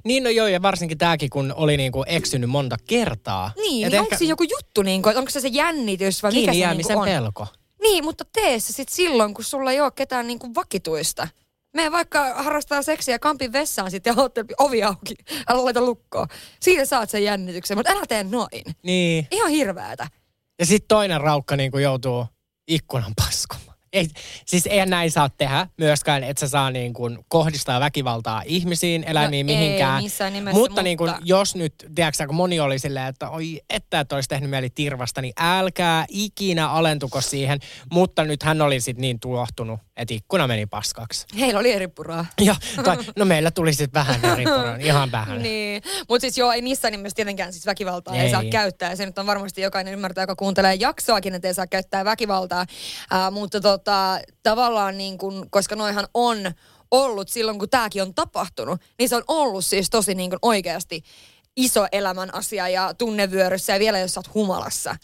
[0.04, 3.52] Niin no joo, ja varsinkin tääkin, kun oli niinku eksynyt monta kertaa.
[3.56, 6.54] Niin, Et niin onko siinä joku juttu, niinku, onko se se jännitys vai mikä kiinni
[6.54, 7.08] se jäämisen niinku on?
[7.08, 7.46] pelko.
[7.82, 11.28] Niin, mutta tee se sitten silloin, kun sulla ei ole ketään niinku vakituista.
[11.76, 15.14] Me vaikka harrastaa seksiä kampin vessaan sitten ja ootte ovi auki.
[15.48, 16.28] Älä laita lukkoon.
[16.60, 18.64] Siitä saat sen jännityksen, mutta älä tee noin.
[18.82, 19.26] Niin.
[19.30, 20.08] Ihan hirveätä.
[20.58, 22.26] Ja sitten toinen raukka niin joutuu
[22.68, 23.73] ikkunan paskomaan.
[23.94, 24.08] Ei,
[24.46, 29.46] siis eihän näin saa tehdä myöskään, että sä saa niin kuin kohdistaa väkivaltaa ihmisiin, eläimiin,
[29.46, 30.02] No ei mihinkään.
[30.02, 33.60] missään nimessä, mutta, niin kuin, mutta- jos nyt, tiedätkö kun moni oli silleen, että oi,
[33.70, 37.58] että et olisi tehnyt mieli tirvasta, niin älkää ikinä alentuko siihen.
[37.92, 41.26] Mutta nyt hän oli sitten niin tuohtunut, että ikkuna meni paskaksi.
[41.38, 42.26] Heillä oli eri puraa.
[42.40, 45.42] Ja, tai, no meillä tuli sitten vähän eri puran, ihan vähän.
[45.42, 48.20] Niin, mutta siis joo, ei missään nimessä tietenkään siis väkivaltaa ei.
[48.20, 48.90] ei saa käyttää.
[48.90, 52.66] Ja se nyt on varmasti jokainen ymmärtää, joka kuuntelee jaksoakin, että ei saa käyttää väkivaltaa.
[53.10, 56.38] Ää, mutta tota, tavallaan niin kun, koska noihan on
[56.90, 61.02] ollut silloin, kun tämäkin on tapahtunut, niin se on ollut siis tosi niin kuin oikeasti
[61.56, 64.96] iso elämän asia ja tunnevyöryssä ja vielä jos sä oot humalassa.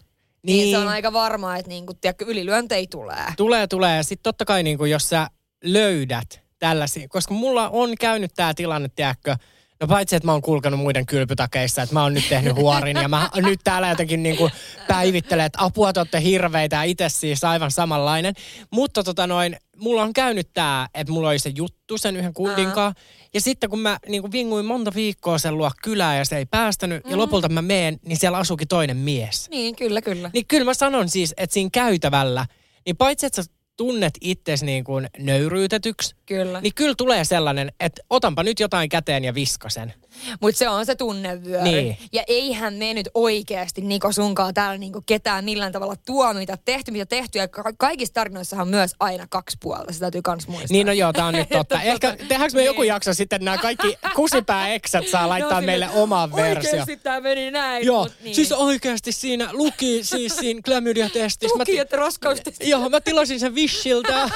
[0.42, 3.24] Niin, niin se on aika varmaa, että niin kuin, tiedätkö, ylilyöntejä tulee.
[3.36, 3.96] Tulee, tulee.
[3.96, 5.26] Ja sitten totta kai niin kuin, jos sä
[5.64, 9.36] löydät tällaisia, koska mulla on käynyt tämä tilanne, tiedätkö,
[9.80, 13.08] No paitsi, että mä oon kulkenut muiden kylpytakeissa, että mä oon nyt tehnyt huorin ja
[13.08, 14.50] mä nyt täällä jotenkin niin kuin
[14.88, 18.34] päivittelen, että apua te olette hirveitä ja itse siis aivan samanlainen.
[18.70, 22.94] Mutta tota noin, mulla on käynyt tää, että mulla oli se juttu sen yhden kundinkaan.
[23.34, 26.46] Ja sitten kun mä niin kuin vinguin monta viikkoa sen luo kylää ja se ei
[26.46, 27.10] päästänyt mm.
[27.10, 29.50] ja lopulta mä meen, niin siellä asuukin toinen mies.
[29.50, 30.30] Niin, kyllä, kyllä.
[30.32, 32.46] Niin kyllä mä sanon siis, että siinä käytävällä,
[32.86, 36.60] niin paitsi että sä tunnet itsesi niin kuin nöyryytetyksi, Kyllä.
[36.60, 39.94] niin kyllä tulee sellainen, että otanpa nyt jotain käteen ja viskasen.
[40.40, 41.62] Mutta se on se tunnevyöry.
[41.64, 41.98] Niin.
[42.12, 46.56] Ja eihän me nyt oikeasti Niko sunkaan täällä niinku ketään millään tavalla tuomita.
[46.64, 47.38] Tehty mitä tehty.
[47.38, 49.92] Ja ka- kaikissa tarinoissahan on myös aina kaksi puolta.
[49.92, 50.68] Se täytyy kans muistaa.
[50.70, 51.82] Niin no joo, tää on nyt totta.
[51.90, 52.88] Ehkä tehdäänkö me joku Niin.
[52.88, 56.70] jakso sitten, nämä kaikki kusipää-eksät saa laittaa No, meille oman versio.
[56.70, 57.86] Oikeesti tää meni näin.
[57.86, 58.34] Joo, mut niin.
[58.34, 61.58] siis oikeasti siinä luki siis siinä klamydia-testissä.
[61.58, 62.68] Luki, että raskaustesti.
[62.70, 64.28] Joo, mä tilasin sen Wishiltä.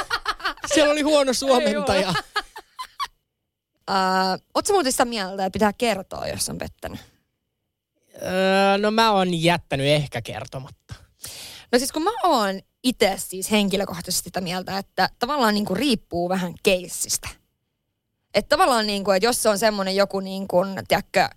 [0.75, 2.15] Siellä oli huono suomentaja.
[3.91, 7.01] Uh, Oletko muuten sitä mieltä, että pitää kertoa, jos on pettänyt?
[8.23, 10.95] Öö, no mä oon jättänyt ehkä kertomatta.
[11.73, 16.29] No siis kun mä oon itse siis henkilökohtaisesti sitä mieltä, että tavallaan niin kuin riippuu
[16.29, 17.29] vähän keissistä.
[18.35, 21.29] Että tavallaan niin kuin, että jos se on semmoinen joku niin kuin, tiedätkö,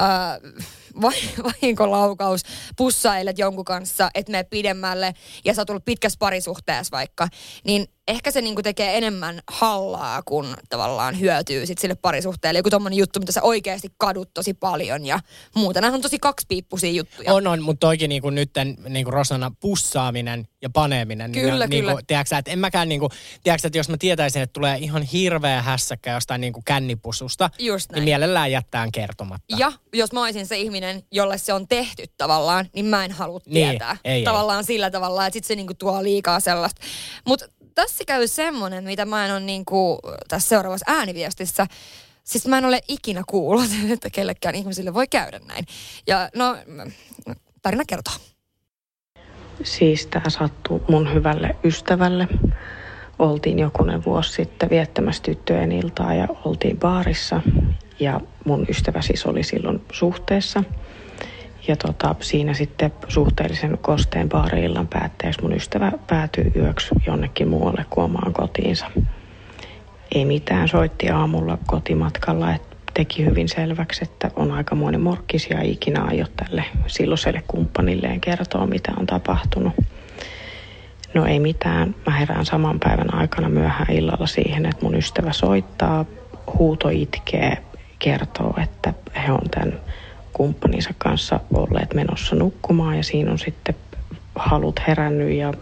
[0.00, 0.40] vai-
[1.44, 2.40] vahinkolaukaus,
[2.76, 7.28] pussailet jonkun kanssa, että me pidemmälle ja sä oot ollut pitkässä parisuhteessa vaikka,
[7.64, 12.58] niin ehkä se niinku tekee enemmän hallaa, kun tavallaan hyötyy sit sille parisuhteelle.
[12.58, 15.20] Joku tommonen juttu, mitä sä oikeasti kadut tosi paljon ja
[15.54, 15.80] muuta.
[15.80, 17.32] Nämä on tosi kaksipiippuisia juttuja.
[17.32, 21.32] On, on, mutta toikin niinku nytten niinku Rosana pussaaminen ja paneeminen.
[21.32, 21.90] Kyllä, niin, kyllä.
[21.92, 23.08] Niinku, tiedätkö, että en mäkään niinku,
[23.42, 28.52] tiedätkö, että jos mä tietäisin, että tulee ihan hirveä hässäkkä jostain niinku kännipususta, niin mielellään
[28.52, 29.56] jättään kertomatta.
[29.58, 30.79] Ja jos mä olisin se ihminen,
[31.12, 33.96] jolle se on tehty tavallaan, niin mä en halua Niin, tietää.
[34.04, 36.80] ei, tavallaan sillä tavalla, että sit se niinku tuo liikaa sellaista.
[37.26, 41.66] Mutta tässä käy semmonen, mitä mä en ole niinku tässä seuraavassa ääniviestissä.
[42.24, 45.64] Siis mä en ole ikinä kuullut, että kellekään ihmisille voi käydä näin.
[46.06, 46.56] Ja no,
[47.62, 48.14] tarina kertoo.
[49.64, 52.28] Siis tämä sattui mun hyvälle ystävälle.
[53.18, 57.40] Oltiin jokunen vuosi sitten viettämässä tyttöjen iltaa ja oltiin baarissa.
[58.00, 60.64] Ja mun ystävä siis oli silloin suhteessa.
[61.68, 68.04] Ja tota, siinä sitten suhteellisen kosteen baariillan päätteeksi mun ystävä päätyi yöksi jonnekin muualle kuin
[68.04, 68.86] omaan kotiinsa.
[70.14, 75.70] Ei mitään, soitti aamulla kotimatkalla, että teki hyvin selväksi, että on aikamoinen morkkis ja ei
[75.70, 79.72] ikinä aio tälle silloiselle kumppanilleen kertoa, mitä on tapahtunut.
[81.14, 81.94] No ei mitään.
[82.06, 86.04] Mä herään saman päivän aikana myöhään illalla siihen, että mun ystävä soittaa,
[86.58, 87.58] huuto itkee,
[88.00, 88.94] kertoo, että
[89.26, 89.80] he on tämän
[90.32, 93.74] kumppaninsa kanssa olleet menossa nukkumaan ja siinä on sitten
[94.34, 95.54] halut herännyt ja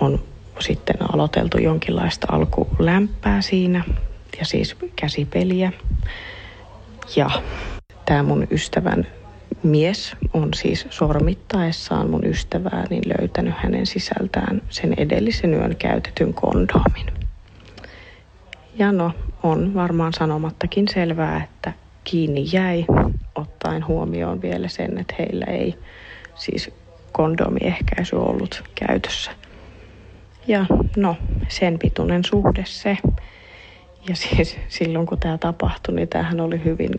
[0.00, 0.22] on
[0.58, 3.84] sitten aloiteltu jonkinlaista alkulämpää siinä
[4.38, 5.72] ja siis käsipeliä.
[7.16, 7.30] Ja
[8.04, 9.06] tämä mun ystävän
[9.62, 17.06] mies on siis sormittaessaan mun ystävää niin löytänyt hänen sisältään sen edellisen yön käytetyn kondoomin.
[18.78, 19.12] Ja no,
[19.50, 21.72] on varmaan sanomattakin selvää, että
[22.04, 22.84] kiinni jäi,
[23.34, 25.78] ottaen huomioon vielä sen, että heillä ei
[26.34, 26.70] siis
[27.12, 29.30] kondomiehkäisy ollut käytössä.
[30.46, 31.16] Ja no,
[31.48, 32.98] sen pituinen suhde se.
[34.08, 36.90] Ja siis silloin kun tämä tapahtui, niin tämähän oli hyvin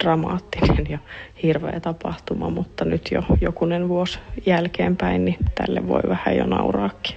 [0.00, 0.98] dramaattinen ja
[1.42, 7.16] hirveä tapahtuma, mutta nyt jo jokunen vuosi jälkeenpäin, niin tälle voi vähän jo nauraakin.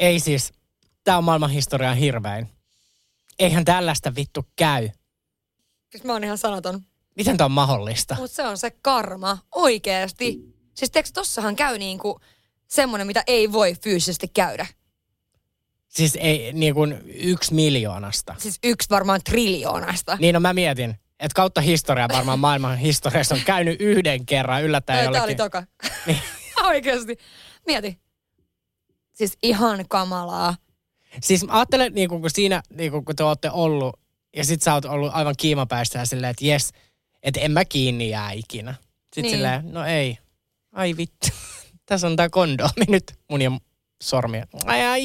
[0.00, 0.52] Ei siis,
[1.04, 2.46] tää on maailman historian hirvein.
[3.42, 4.88] Eihän tällaista vittu käy.
[5.90, 6.82] Siis mä oon ihan sanaton.
[7.16, 8.16] Miten tää on mahdollista?
[8.18, 10.38] Mutta se on se karma, oikeesti.
[10.74, 12.20] Siis tiedätkö, tossahan käy niinku
[12.66, 14.66] semmonen, mitä ei voi fyysisesti käydä.
[15.88, 18.34] Siis ei niin kuin yksi miljoonasta.
[18.38, 20.16] Siis yksi varmaan triljoonasta.
[20.20, 25.08] Niin no mä mietin, että kautta historiaa varmaan maailman historiassa on käynyt yhden kerran yllättäen
[25.08, 25.36] oli jollekin.
[25.36, 25.62] toka.
[26.06, 26.20] Niin.
[26.66, 27.16] Oikeesti.
[27.66, 28.00] Mieti.
[29.12, 30.56] Siis ihan kamalaa.
[31.20, 34.00] Siis mä ajattelen, niin kun siinä, niin kun te olette ollut,
[34.36, 36.72] ja sit sä oot ollut aivan kiimapäistä ja silleen, että jes,
[37.22, 38.74] että en mä kiinni jää ikinä.
[39.02, 39.30] Sitten Niin.
[39.34, 40.18] silleen, no ei.
[40.72, 41.26] Ai vittu.
[41.86, 43.52] Tässä on tää kondoomi nyt mun ja
[44.02, 44.46] sormia.
[44.64, 45.02] Ai ai.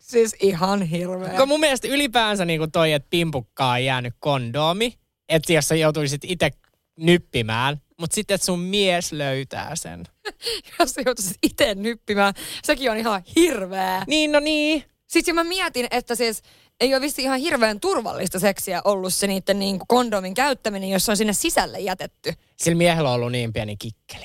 [0.00, 1.36] Siis ihan hirveä.
[1.36, 4.94] Kun mun mielestä ylipäänsä niin toi, että pimpukkaan on jäänyt kondoomi,
[5.28, 6.50] että jos sä joutuisit itse
[6.98, 10.04] nyppimään, mutta sitten että sun mies löytää sen.
[10.78, 14.04] Jos sä joutuisit itse nyppimään, sekin on ihan hirveä.
[14.06, 14.84] Niin, no niin.
[15.12, 16.42] Sitten mä mietin, että siis,
[16.80, 21.04] ei ole vissi ihan hirveän turvallista seksiä ollut se niiden niin kuin kondomin käyttäminen, jos
[21.04, 22.32] se on sinne sisälle jätetty.
[22.56, 24.24] Sillä miehellä on ollut niin pieni kikkeli.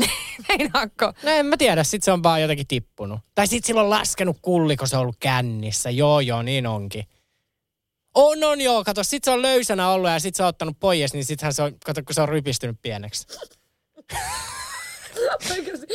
[0.48, 1.12] Meinaatko?
[1.22, 3.20] No en mä tiedä, sit se on vaan jotenkin tippunut.
[3.34, 5.90] Tai sit sillä on laskenut kulli, kun se on ollut kännissä.
[5.90, 7.04] Joo, joo, niin onkin.
[8.14, 11.12] On, on joo, kato, sit se on löysänä ollut ja sit se on ottanut pois,
[11.12, 13.26] niin sittenhän se on, kato, kun se on rypistynyt pieneksi.
[15.50, 15.86] Oikeasti.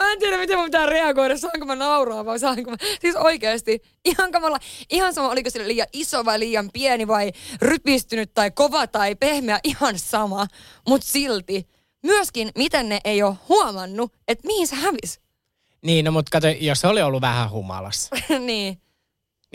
[0.00, 1.38] Mä en tiedä, miten mun pitää reagoida.
[1.38, 2.76] Saanko mä nauraa vai saanko mä...
[3.00, 3.82] Siis oikeasti.
[4.04, 4.58] Ihan kamala.
[4.90, 9.60] Ihan sama, oliko sille liian iso vai liian pieni vai rypistynyt tai kova tai pehmeä.
[9.64, 10.46] Ihan sama.
[10.88, 11.68] Mut silti.
[12.02, 15.20] Myöskin, miten ne ei ole huomannut, että mihin se hävisi.
[15.82, 18.80] Niin, no mutta kato, jos se oli ollut vähän humalassa, niin.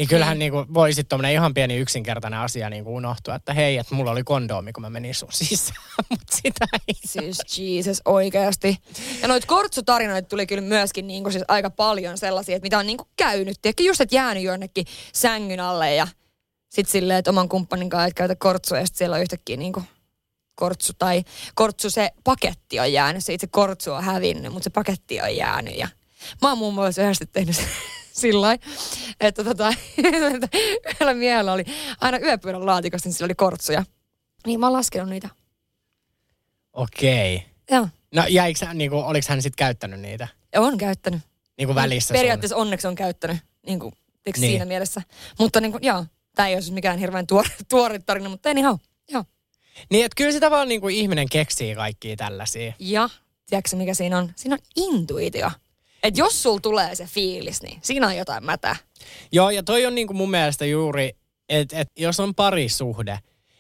[0.02, 0.54] Niin kyllähän niin.
[0.54, 4.24] Niinku voi sitten tommonen ihan pieni yksinkertainen asia niinku unohtua, että hei, että mulla oli
[4.24, 6.96] kondoomi, kun mä menin sun sisään, mutta sitä ei.
[7.06, 8.78] Siis Jesus, oikeasti.
[9.22, 13.08] Ja noita kortsutarinoita tuli kyllä myöskin niinku siis aika paljon sellaisia, että mitä on niinku
[13.18, 13.58] käynyt.
[13.62, 16.08] Tiedätkö, just että jäänyt jonnekin sängyn alle ja
[16.70, 19.84] sit silleen, että oman kumppanin kanssa et käytä kortsua ja sit siellä on yhtäkkiä niinku
[20.56, 21.24] kortsu tai
[21.56, 23.26] kortsu se paketti on jäänyt.
[23.26, 25.88] Se itse kortsu on hävinnyt, mutta se paketti on jäänyt ja
[26.42, 27.56] mä oon muun muassa yhdessä tehnyt
[28.14, 28.58] sillä
[29.20, 31.66] että tota, yhdellä miehellä oli
[32.02, 33.86] aina yöpyörän laatikosta, niin sillä oli kortsuja.
[34.46, 35.30] Niin mä oon laskenut niitä.
[36.74, 37.46] Okei.
[37.72, 37.88] Joo.
[38.16, 40.28] No jäikö hän, niinku, oliko hän sitten käyttänyt niitä?
[40.56, 41.22] On käyttänyt.
[41.58, 43.94] Niinku välissä Periaatteessa onneksi on käyttänyt niin kuin,
[44.26, 44.34] niin.
[44.42, 44.52] Niin.
[44.52, 45.02] siinä mielessä.
[45.40, 48.76] Mutta niin kuin, joo, tämä ei ole siis mikään hirveän tuore, tuore tarina, mutta anyhow,
[49.10, 49.24] joo.
[49.24, 49.42] sun?
[49.90, 52.74] Niin, että kyllä sitä vaan niinku ihminen keksii kaikkia tällaisia.
[52.80, 53.10] Ja,
[53.50, 54.32] tiedätkö mikä siinä on?
[54.36, 55.52] Siinä on intuitio.
[56.04, 58.76] Että jos sul tulee se fiilis, niin siinä on jotain mätää.
[59.32, 61.12] Joo, ja toi on niinku mun mielestä juuri,
[61.50, 63.20] että et jos on parisuhde,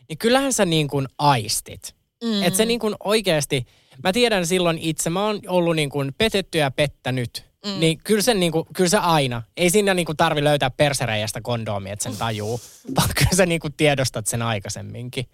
[0.09, 1.95] niin kyllähän sä niin kuin aistit.
[2.23, 2.43] Mm.
[2.43, 3.65] Että se niin kuin oikeasti,
[4.03, 7.45] mä tiedän silloin itse, mä oon ollut niin kuin petetty ja pettänyt.
[7.65, 7.79] Mm.
[7.79, 11.41] Niin kyllä, sen niin kuin, kyllä se aina, ei siinä niin kuin tarvi löytää persereijästä
[11.41, 12.61] kondoomia, että sen tajuu,
[12.95, 15.25] vaan kyllä sä niin kuin tiedostat sen aikaisemminkin.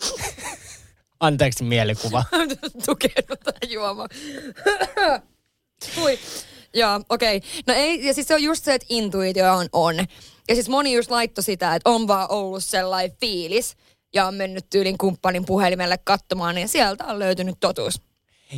[1.20, 2.24] Anteeksi mielikuva.
[2.86, 3.70] Tukenut tähän
[5.96, 6.18] Hui.
[6.74, 7.36] Joo, okei.
[7.36, 7.50] Okay.
[7.66, 9.96] No ei, ja siis se on just se, että intuitio on on.
[10.48, 13.76] Ja siis moni just laittoi sitä, että on vaan ollut sellainen fiilis
[14.14, 18.02] ja on mennyt tyylin kumppanin puhelimelle katsomaan, niin sieltä on löytynyt totuus.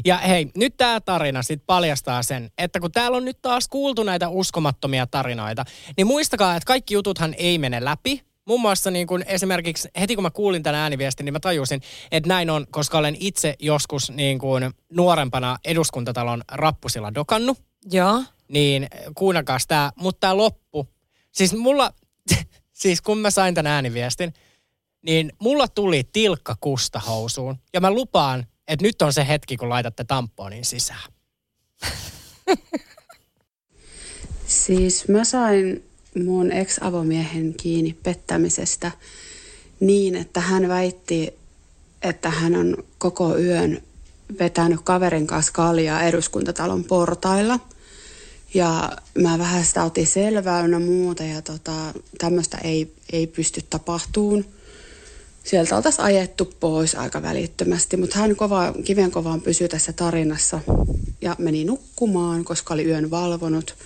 [0.05, 4.03] Ja hei, nyt tämä tarina sitten paljastaa sen, että kun täällä on nyt taas kuultu
[4.03, 5.65] näitä uskomattomia tarinoita,
[5.97, 8.23] niin muistakaa, että kaikki jututhan ei mene läpi.
[8.45, 11.81] Muun muassa niin kun esimerkiksi heti kun mä kuulin tämän ääniviestin, niin mä tajusin,
[12.13, 17.59] että näin on, koska olen itse joskus niin kuin nuorempana eduskuntatalon rappusilla dokannut.
[17.91, 18.23] Joo.
[18.49, 20.89] Niin kuunnelkaa tämä, mutta tämä loppu.
[21.33, 21.93] Siis mulla,
[22.83, 24.35] siis kun mä sain tämän ääniviestin,
[25.03, 27.59] niin mulla tuli tilkka kusta housuun.
[27.73, 31.13] Ja mä lupaan, että nyt on se hetki, kun laitatte tamponin sisään.
[34.47, 35.92] Siis mä sain
[36.25, 38.91] mun ex-avomiehen kiinni pettämisestä
[39.81, 41.35] niin, että hän väitti,
[42.03, 43.83] että hän on koko yön
[44.39, 47.61] vetänyt kaverin kanssa kaljaa eduskuntatalon portailla.
[48.55, 51.73] Ja mä vähän sitä otin selvää ynnä muuta ja tota,
[52.19, 54.45] tämmöistä ei, ei pysty tapahtuun.
[55.45, 60.61] Sieltä oltaisiin ajettu pois aika välittömästi, mutta hän kova, kiven kovaan pysyi tässä tarinassa
[61.21, 63.77] ja meni nukkumaan, koska oli yön valvonut.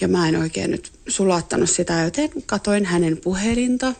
[0.00, 3.94] Ja mä en oikein nyt sulattanut sitä, joten katoin hänen puhelinta.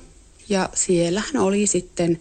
[0.49, 2.21] Ja siellä hän oli sitten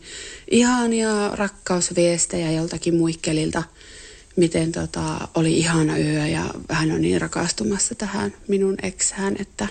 [0.51, 3.63] ihania rakkausviestejä joltakin muikkelilta,
[4.35, 9.67] miten tota, oli ihana yö ja hän on niin rakastumassa tähän minun eksään, että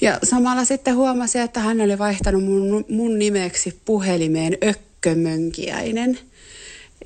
[0.00, 6.18] ja samalla sitten huomasin, että hän oli vaihtanut mun, mun nimeksi puhelimeen Ökkömönkiäinen.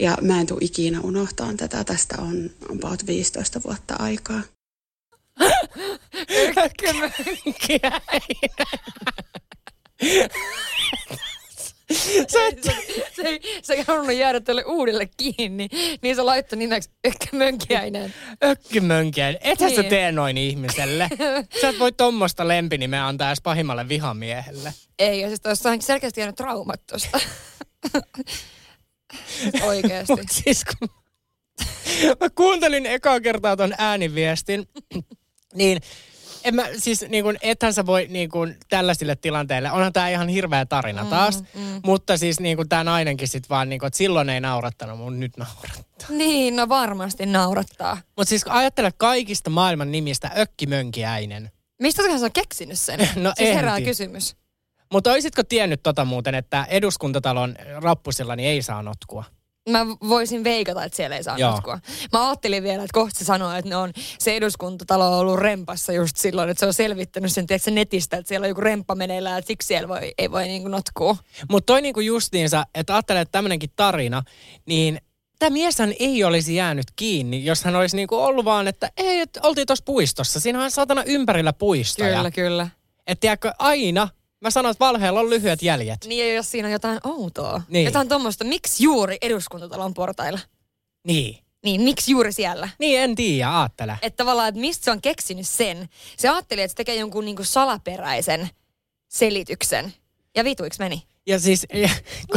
[0.01, 1.85] Ja mä en tule ikinä unohtamaan tätä.
[1.85, 4.43] Tästä on about 15 vuotta aikaa.
[12.33, 12.63] Sä et...
[12.63, 12.73] se,
[13.13, 15.69] se, se ei halunnut jäädä tälle uudelle kiinni,
[16.03, 18.15] niin se laittoi nimeksi Ökkömönkiäinen.
[18.45, 19.41] Ökkimönkiäinen.
[19.45, 19.83] Ethän niin.
[19.83, 21.09] Sä tee noin ihmiselle.
[21.61, 24.75] Sä et voi tommosta lempinimeä antaa edes pahimmalle vihamiehelle.
[24.99, 27.21] Ei, ja siis tuossa on selkeästi jäänyt traumat tuosta.
[29.63, 30.13] Oikeesti.
[30.13, 30.89] Mut siis kun
[32.21, 34.69] mä kuuntelin ekaa kertaa ton ääniviestin,
[35.55, 35.81] niin
[36.45, 40.29] en mä, siis niin kun, ethän sä voi niin kun, tällaisille tilanteille, onhan tää ihan
[40.29, 41.81] hirveä tarina taas, mm, mm.
[41.85, 45.37] mutta siis niin tää nainenkin sit vaan, niin kun, että silloin ei naurattanut, mun nyt
[45.37, 46.09] naurattaa.
[46.09, 47.99] Niin, no varmasti naurattaa.
[48.17, 51.51] Mutta siis ajattele kaikista maailman nimistä Ökkimönkiäinen.
[51.81, 52.99] Mistä sä on keksinyt sen?
[53.17, 53.91] No siis herää tiedä.
[53.91, 54.37] kysymys.
[54.93, 59.25] Mutta oisitko tiennyt tota muuten, että eduskuntatalon rappusilla niin ei saa notkua?
[59.69, 61.79] Mä voisin veikata, että siellä ei saa Joo.
[62.13, 65.93] Mä ajattelin vielä, että kohta se sanoo, että ne on, se eduskuntatalo on ollut rempassa
[65.93, 69.39] just silloin, että se on selvittänyt sen tiedätkö, netistä, että siellä on joku remppa meneillään,
[69.39, 71.17] että siksi siellä voi, ei voi niin notkua.
[71.51, 74.23] Mutta toi niinku justiinsa, että ajattelee, että tämmöinenkin tarina,
[74.67, 75.01] niin
[75.39, 79.39] tämä mieshän ei olisi jäänyt kiinni, jos hän olisi niinku ollut vaan, että ei, et
[79.43, 80.41] oltiin tuossa puistossa.
[80.41, 82.17] Siinä on saatana ympärillä puistoja.
[82.17, 82.69] Kyllä, kyllä.
[83.07, 84.09] Että tiedätkö, aina,
[84.41, 86.05] mä sanon, että valheella on lyhyet jäljet.
[86.07, 87.63] Niin ja jos siinä on jotain outoa.
[87.69, 87.85] Niin.
[87.85, 90.41] Jotain tuommoista, miksi juuri eduskuntatalon portailla?
[91.07, 91.39] Niin.
[91.65, 92.69] Niin, miksi juuri siellä?
[92.79, 93.99] Niin, en tiedä, aattele.
[94.03, 95.89] Että tavallaan, että mistä se on keksinyt sen.
[96.17, 98.51] Se ajatteli, että se tekee jonkun niinku salaperäisen
[99.09, 99.93] selityksen.
[100.37, 101.03] Ja vituiksi meni.
[101.27, 101.89] Ja siis, ja,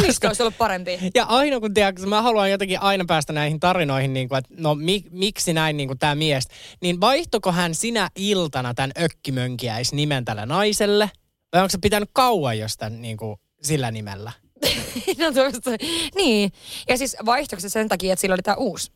[0.01, 0.99] Mistä olisi ollut parempi?
[1.15, 4.75] ja aina kun tiedätkö, mä haluan jotenkin aina päästä näihin tarinoihin, niin kuin, että no
[4.75, 6.47] mi, miksi näin niin kuin tämä mies,
[6.81, 11.11] niin vaihtoko hän sinä iltana tämän ökkimönkiäis nimen tälle naiselle?
[11.53, 14.31] Vai onko se pitänyt kauan jostain niin kuin, sillä nimellä?
[15.19, 15.71] no, tuosta,
[16.15, 16.51] niin.
[16.89, 18.91] Ja siis vaihtoiko se sen takia, että sillä oli tämä uusi?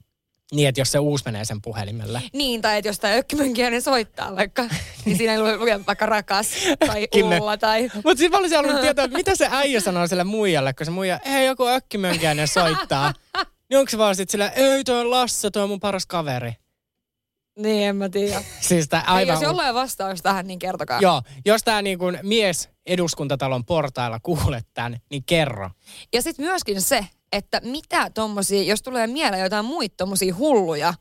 [0.51, 2.21] Niin, että jos se uusi menee sen puhelimelle.
[2.33, 4.63] Niin, tai että jos tämä ökkimönkiäinen soittaa vaikka,
[5.05, 6.47] niin siinä ei lue vaikka rakas
[6.87, 7.83] tai ulla tai...
[7.93, 11.19] Mutta sitten mä olisin halunnut tietää, mitä se äijä sanoo sille muijalle, kun se muija,
[11.25, 13.13] ei joku ökkimönkiäinen soittaa.
[13.69, 16.53] Niin onko se vaan sitten sillä, ei toi on Lasse, toi on mun paras kaveri.
[17.55, 18.43] Niin, en mä tiedä.
[18.61, 19.33] Siis tää Ei, aivan...
[19.33, 20.99] jos jollain vastaus tähän, niin kertokaa.
[21.01, 25.69] Joo, jos tämä niin kuin mies eduskuntatalon portailla kuulet tämän, niin kerro.
[26.13, 30.93] Ja sitten myöskin se, että mitä tommosia, jos tulee mieleen jotain muita tommosia hulluja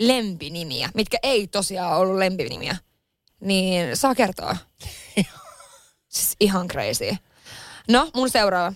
[0.00, 2.76] lempinimiä, mitkä ei tosiaan ollut lempinimiä,
[3.40, 4.56] niin saa kertoa.
[6.08, 7.16] siis ihan crazy.
[7.88, 8.72] No, mun seuraava.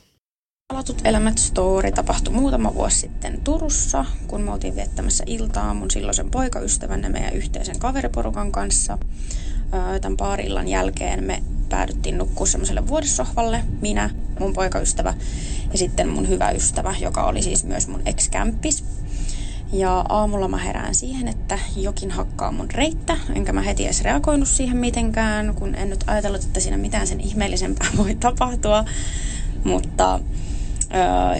[0.73, 6.31] Alatut elämät story tapahtui muutama vuosi sitten Turussa, kun me oltiin viettämässä iltaa mun silloisen
[6.31, 8.99] poikaystävän ja meidän yhteisen kaveriporukan kanssa.
[10.01, 15.15] Tämän baarillan jälkeen me päädyttiin nukkua semmoiselle vuodessohvalle, minä, mun poikaystävä
[15.73, 18.85] ja sitten mun hyvä ystävä, joka oli siis myös mun ex-kämppis.
[19.73, 24.49] Ja aamulla mä herään siihen, että jokin hakkaa mun reittä, enkä mä heti edes reagoinut
[24.49, 28.85] siihen mitenkään, kun en nyt ajatellut, että siinä mitään sen ihmeellisempää voi tapahtua.
[29.65, 30.21] Mutta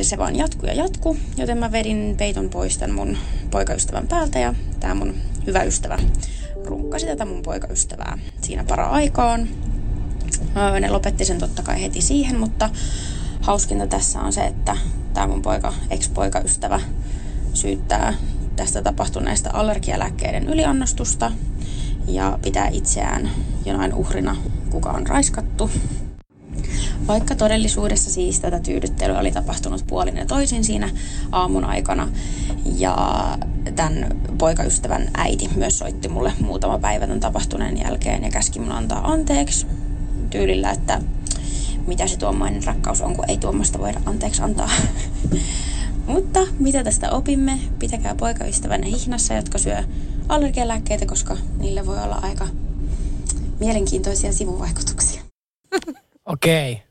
[0.03, 3.17] se vaan jatkuu ja jatkuu, joten mä vedin peiton pois tämän mun
[3.51, 5.15] poikaystävän päältä ja tämä mun
[5.47, 5.99] hyvä ystävä
[6.65, 9.49] runkkasi tätä mun poikaystävää siinä para-aikaan.
[10.57, 12.71] Öö, ne lopetti sen totta kai heti siihen, mutta
[13.41, 14.77] hauskinta tässä on se, että
[15.15, 16.81] tämä mun poika, ex-poikaystävä
[17.55, 18.15] syyttää
[18.57, 21.33] tästä tapahtuneesta allergialääkkeiden yliannostusta
[22.07, 23.31] ja pitää itseään
[23.65, 24.37] jonain uhrina,
[24.71, 25.71] kuka on raiskattu.
[27.07, 30.91] Vaikka todellisuudessa siis tätä tyydyttelyä oli tapahtunut puolin ja toisin siinä
[31.33, 32.09] aamun aikana.
[32.77, 32.97] Ja
[33.77, 34.07] tämän
[34.39, 39.67] poikaystävän äiti myös soitti mulle muutama päivä tämän tapahtuneen jälkeen ja käski mun antaa anteeksi
[40.31, 41.01] tyylillä, että
[41.87, 44.71] mitä se tuommoinen rakkaus on, kun ei tuommoista voida anteeksi antaa.
[46.07, 47.59] Mutta mitä tästä opimme?
[47.79, 49.85] Pitäkää poikaystävänne hihnassa, jotka syö
[50.29, 52.47] allergialääkkeitä, koska niillä voi olla aika
[53.61, 55.14] mielenkiintoisia sivuvaikutuksia.
[56.45, 56.83] Okei.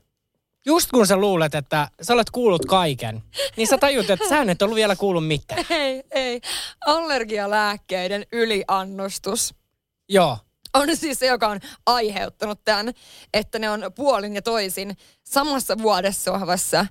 [0.66, 3.22] Just kun sä luulet, että sä olet kuullut kaiken,
[3.56, 5.64] niin sä tajut, että sä et ollut vielä kuullut mitään.
[5.70, 6.40] Ei, ei.
[6.86, 9.54] Allergialääkkeiden yliannostus
[10.08, 10.38] Joo.
[10.74, 12.92] on siis se, joka on aiheuttanut tämän,
[13.34, 16.86] että ne on puolin ja toisin samassa vuodessohvassa.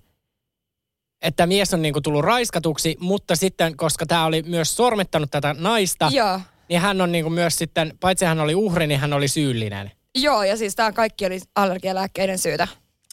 [1.21, 6.09] Että mies on niinku tullut raiskatuksi, mutta sitten, koska tämä oli myös sormettanut tätä naista,
[6.13, 6.39] Joo.
[6.69, 9.91] niin hän on niinku myös sitten, paitsi hän oli uhri, niin hän oli syyllinen.
[10.15, 12.67] Joo, ja siis tämä kaikki oli allergialääkkeiden syytä.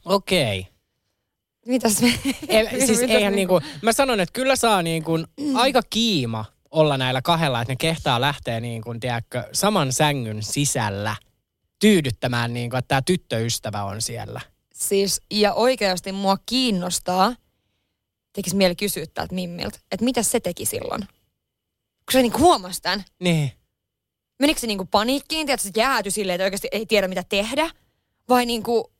[0.04, 0.66] Okei.
[1.66, 2.08] Mitäs me...
[2.48, 5.18] E, siis mitäs eihän niinku, mä sanon, että kyllä saa niinku
[5.54, 11.16] aika kiima olla näillä kahdella, että ne kehtaa lähteä niinku, tiedätkö, saman sängyn sisällä
[11.78, 14.40] tyydyttämään, niinku, että tämä tyttöystävä on siellä.
[14.74, 17.34] Siis, ja oikeasti mua kiinnostaa,
[18.32, 21.00] tekisi mieli kysyä täältä Mimmiltä, että mitä se teki silloin?
[21.00, 23.04] Kun se niinku huomasi tämän.
[23.20, 23.52] Niin.
[24.40, 27.70] Menikö se niinku paniikkiin, tiedätkö, se jäätyi silleen, että oikeasti ei tiedä mitä tehdä?
[28.29, 28.90] Vai niinku,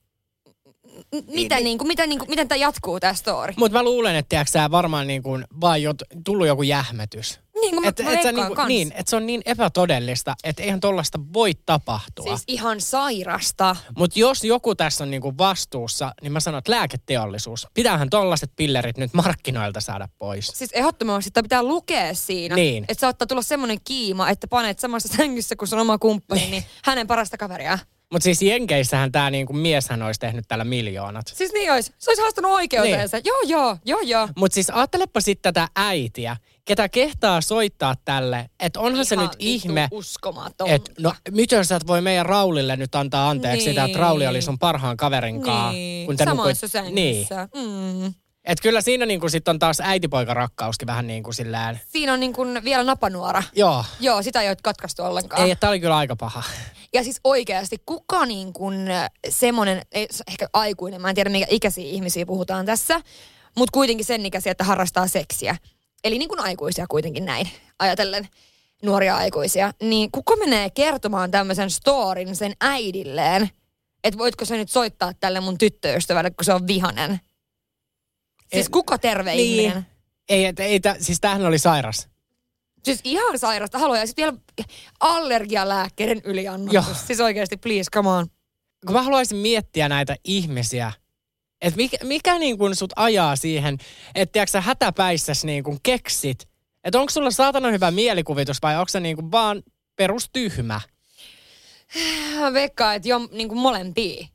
[1.13, 3.53] mitä, Niin, niinku, mitä, niinku, miten tämä jatkuu tämä story?
[3.57, 7.41] Mutta mä luulen, että tiedätkö, varmaan niinku, vaan jot, tullut joku jähmetys.
[7.71, 8.69] Niin kuin mä, Et, mä et sä niinku, kans.
[8.69, 12.25] niin, että se on niin epätodellista, että eihän tollasta voi tapahtua.
[12.37, 13.77] Siis ihan sairasta.
[13.99, 17.67] Mutta jos joku tässä on niinku vastuussa, niin mä sanon, että lääketeollisuus.
[17.75, 20.47] Pitäähän tollaset pillerit nyt markkinoilta saada pois.
[20.47, 22.85] Siis ehdottomasti että pitää lukea siinä, Niin.
[22.89, 27.07] että saattaa tulla semmoinen kiima, että panet samassa sängyssä kuin sun oma kumppani, niin hänen
[27.07, 27.79] parasta kaveria.
[28.13, 31.27] Mutta siis Jenkeissähän tämä niinku mieshän olisi tehnyt tällä miljoonat.
[31.35, 31.93] Siis niin olisi.
[31.99, 33.17] Se olisi haastanut oikeuteensa.
[33.17, 33.25] Niin.
[33.27, 34.29] Joo, joo, joo, joo.
[34.37, 36.37] Mutta siis ajattelepa sitten tätä äitiä,
[36.71, 39.89] ketä kehtaa soittaa tälle, että onhan se Ihan nyt vittu ihme,
[40.67, 43.71] että no miten sä et voi meidän Raulille nyt antaa anteeksi Niin.
[43.71, 45.73] sitä, että Rauli oli sun parhaan kaverin kaa.
[45.73, 47.27] Niin, kun te samassa nukuit- Niin.
[47.27, 47.49] sängyssä.
[47.55, 48.15] Mm.
[48.45, 51.81] Et kyllä siinä niinku sit on taas äitipoikarakkauskin vähän niin kuin sillään.
[51.87, 53.43] Siinä on niin kuin vielä napanuora.
[53.57, 53.85] Joo.
[54.01, 55.43] Joo, sitä ei ole katkaistu ollenkaan.
[55.49, 56.43] Ei, tää oli kyllä aika paha.
[56.93, 58.77] Ja siis oikeasti, kuka niin kuin
[59.29, 63.01] semmoinen, ei, ehkä aikuinen, mä en tiedä mikä ikäisiä ihmisiä puhutaan tässä,
[63.57, 65.57] mutta kuitenkin sen ikäisiä, että harrastaa seksiä.
[66.05, 67.49] Eli niin kuin aikuisia kuitenkin näin,
[67.79, 68.29] ajatellen
[68.83, 69.73] nuoria aikuisia.
[69.83, 73.51] Niin kuka menee kertomaan tämmöisen storin sen äidilleen,
[74.05, 77.21] että voitko sä nyt soittaa tälle mun tyttöystävälle, kun se on vihanen?
[78.55, 79.61] Siis kuka terve Niin.
[79.61, 79.87] ihminen?
[80.29, 82.09] Ei, et, ei, tä, siis tämähän oli sairas.
[82.85, 83.79] Siis ihan sairasta.
[83.79, 83.99] Haluaa.
[83.99, 84.39] Ja sitten vielä
[85.01, 86.75] allergialääkkeiden yliannostus.
[86.75, 87.07] Joo.
[87.07, 88.27] Siis oikeasti, please, come on.
[88.87, 90.93] Kun mä haluaisin miettiä näitä ihmisiä,
[91.61, 93.79] että mikä, mikä niin kuin sut ajaa siihen,
[94.15, 96.49] että tiedätkö sä hätäpäissäs niin kuin keksit,
[96.85, 99.63] että onko sulla saatana hyvä mielikuvitus vai onko se niin kuin vaan
[99.97, 100.81] perustyhmä?
[102.41, 104.27] Mä veikkaan, että jo niin kuin molempia.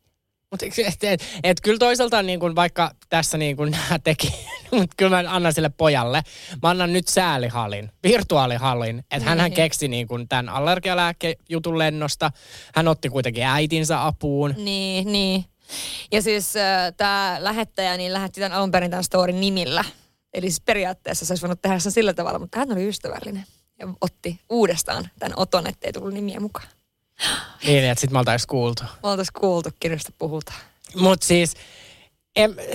[0.51, 4.33] Mutta et, et, et, kyllä toisaalta niin kuin vaikka tässä niin kuin nämä teki,
[4.71, 6.23] mutta kyllä mä annan sille pojalle.
[6.63, 9.03] Mä annan nyt säälihallin, virtuaalihallin.
[9.11, 9.53] Että hän Niin.
[9.53, 12.31] keksi niin kuin tämän allergialääkejutun lennosta.
[12.75, 14.55] Hän otti kuitenkin äitinsä apuun.
[14.57, 15.45] Niin, niin.
[16.11, 19.83] Ja siis äh, tämä lähettäjä niin lähetti tämän alun perin tämän storin nimillä.
[20.33, 23.45] Eli siis periaatteessa se olisi voinut tehdä sen sillä tavalla, mutta hän oli ystävällinen.
[23.79, 26.67] Ja otti uudestaan tämän oton, ettei tullut nimiä mukaan.
[27.65, 28.83] Niin, että sit me oltais kuultu.
[28.83, 30.59] Me oltaisiin kuultu, kirjasta puhutaan.
[30.95, 31.53] Mutta siis,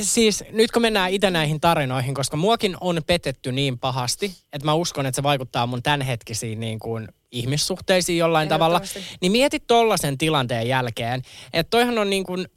[0.01, 4.75] siis nyt kun mennään itse näihin tarinoihin, koska muakin on petetty niin pahasti, että mä
[4.75, 8.81] uskon, että se vaikuttaa mun tämänhetkisiin niin kuin ihmissuhteisiin jollain tavalla,
[9.21, 11.23] niin mieti tollasen tilanteen jälkeen,
[11.53, 12.49] että toihan on niin kuin,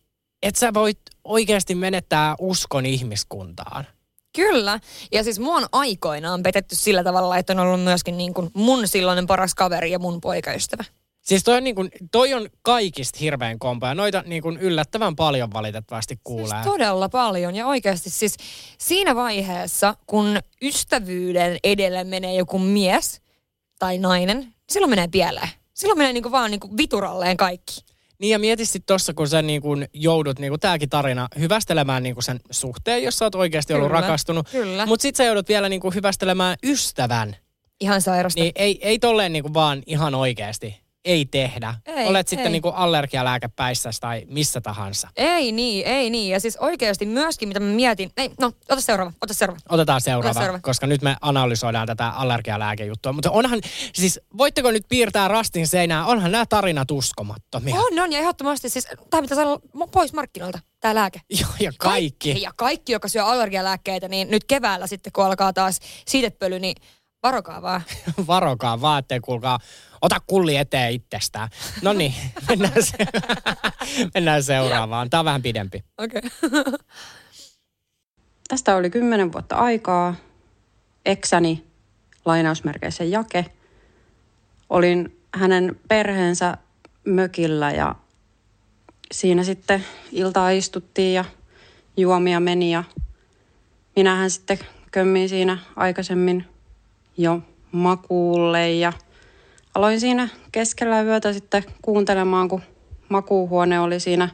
[0.43, 3.87] että sä voit oikeasti menettää uskon ihmiskuntaan.
[4.35, 4.79] Kyllä.
[5.11, 8.87] Ja siis mua on aikoinaan petetty sillä tavalla, että on ollut myöskin niin kuin mun
[8.87, 10.83] silloinen paras kaveri ja mun poikaystävä.
[11.21, 15.15] Siis toi on, niin kuin, toi on kaikista hirveän kompa ja noita niin kuin yllättävän
[15.15, 16.47] paljon valitettavasti kuulee.
[16.47, 17.55] Siis todella paljon.
[17.55, 18.37] Ja oikeasti siis
[18.77, 23.21] siinä vaiheessa, kun ystävyyden edelle menee joku mies
[23.79, 25.49] tai nainen, niin silloin menee pieleen.
[25.73, 27.92] Silloin menee niinku vaan niinku vituralleen kaikki.
[28.19, 32.03] Niin ja mieti sitten tossa, kun sä niin kun joudut, niin kuin tääkin tarina, hyvästelemään
[32.03, 34.49] niin kuin sen suhteen, jos sä oot oikeasti ollut Kyllä, rakastunut.
[34.49, 34.85] kyllä.
[34.85, 37.35] Mutta sit sä joudut vielä niin kuin hyvästelemään ystävän.
[37.81, 38.41] Ihan sairasta.
[38.41, 40.82] Niin ei, ei tolleen niin kuin vaan ihan oikeasti.
[41.05, 41.73] Ei tehdä.
[41.85, 42.51] Ei, Olet sitten ei.
[42.51, 45.07] niin kuin allergialääkepäissäsi tai missä tahansa.
[45.17, 46.31] Ei niin, ei niin.
[46.31, 48.11] Ja siis oikeasti myöskin, mitä mä mietin.
[48.17, 49.59] Ei, no, ota seuraava, ota seuraava.
[49.69, 50.59] Otetaan seuraava, Ota seuraava.
[50.61, 53.13] koska nyt me analysoidaan tätä allergialääkejuttua.
[53.13, 53.61] Mutta onhan,
[53.93, 57.75] siis voitteko nyt piirtää rastin seinään, onhan nämä tarinat uskomattomia.
[57.75, 61.21] On, on, ja ehdottomasti siis, tämä olla mo- pois markkinoilta, tämä lääke.
[61.41, 62.41] Joo, ja kaikki.
[62.41, 66.75] Ja kaikki, joka syö allergialääkkeitä, niin nyt keväällä sitten, kun alkaa taas siitepöly, niin
[67.23, 67.81] varokaa vaan.
[68.27, 69.59] Varokaa vaan, ettei kuulkaa,
[70.03, 71.49] ota kulli eteen itsestään.
[71.81, 72.13] No niin,
[72.49, 72.97] mennään, se,
[74.13, 75.09] mennään seuraavaan.
[75.09, 75.83] Tämä on vähän pidempi.
[75.97, 76.21] Okei.
[76.43, 76.61] Okay.
[78.47, 80.15] Tästä oli kymmenen vuotta aikaa.
[81.05, 81.63] Eksäni,
[82.25, 83.45] lainausmerkeissä Jake.
[84.69, 86.57] Olin hänen perheensä
[87.05, 87.95] mökillä ja
[89.11, 91.25] siinä sitten iltaa istuttiin ja
[91.97, 92.83] juomia meni ja
[93.95, 94.59] minähän sitten
[94.91, 96.45] kömmin siinä aikaisemmin
[97.17, 97.41] jo
[97.71, 98.93] makuulle ja
[99.75, 102.61] aloin siinä keskellä yötä sitten kuuntelemaan, kun
[103.09, 104.29] makuuhuone oli siinä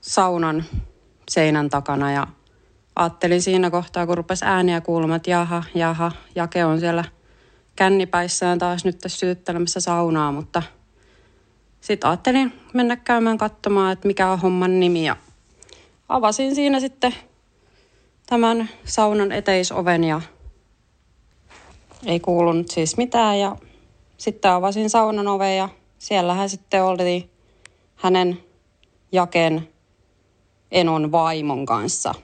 [0.00, 0.64] saunan
[1.30, 2.26] seinän takana ja
[2.96, 7.04] ajattelin siinä kohtaa, kun rupesi ääniä kuulumaan, että jaha, jaha, Jake on siellä
[7.76, 10.62] kännipäissään taas nyt tässä sytyttelemässä saunaa, mutta
[11.80, 15.16] sitten ajattelin mennä käymään katsomaan, että mikä on homman nimi ja
[16.08, 17.14] avasin siinä sitten
[18.26, 20.20] tämän saunan eteisoven ja
[22.06, 23.56] ei kuulunut siis mitään ja
[24.16, 27.30] sitten avasin saunan oven ja siellähän sitten oli
[27.96, 28.38] hänen
[29.12, 29.68] Jaken
[30.70, 32.14] Enon vaimon kanssa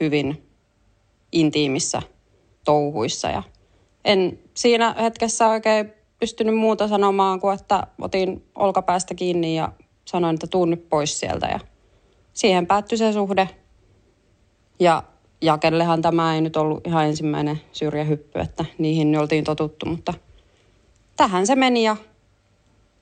[0.00, 0.48] hyvin
[1.32, 2.02] intiimissä
[2.64, 3.28] touhuissa.
[3.28, 3.42] Ja
[4.04, 9.72] en siinä hetkessä oikein pystynyt muuta sanomaan kuin, että otin olkapäästä kiinni ja
[10.04, 11.46] sanoin, että tuun nyt pois sieltä.
[11.46, 11.60] Ja
[12.32, 13.48] siihen päättyi se suhde.
[14.80, 15.02] Ja
[15.42, 20.14] Jakellehan tämä ei nyt ollut ihan ensimmäinen syrjähyppy, että niihin oltiin totuttu, mutta
[21.16, 21.96] tähän se meni ja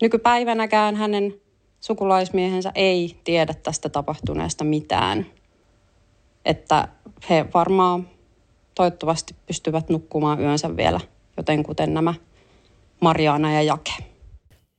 [0.03, 1.41] nykypäivänäkään hänen
[1.81, 5.27] sukulaismiehensä ei tiedä tästä tapahtuneesta mitään.
[6.45, 6.89] Että
[7.31, 8.09] he varmaan
[8.75, 11.01] toivottavasti pystyvät nukkumaan yönsä vielä,
[11.37, 12.15] joten kuten nämä
[13.01, 13.93] Mariana ja Jake.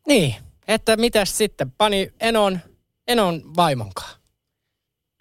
[0.08, 0.36] Niin,
[0.68, 1.72] että mitäs sitten?
[1.72, 2.60] Pani Enon,
[3.08, 4.12] Enon vaimonkaan.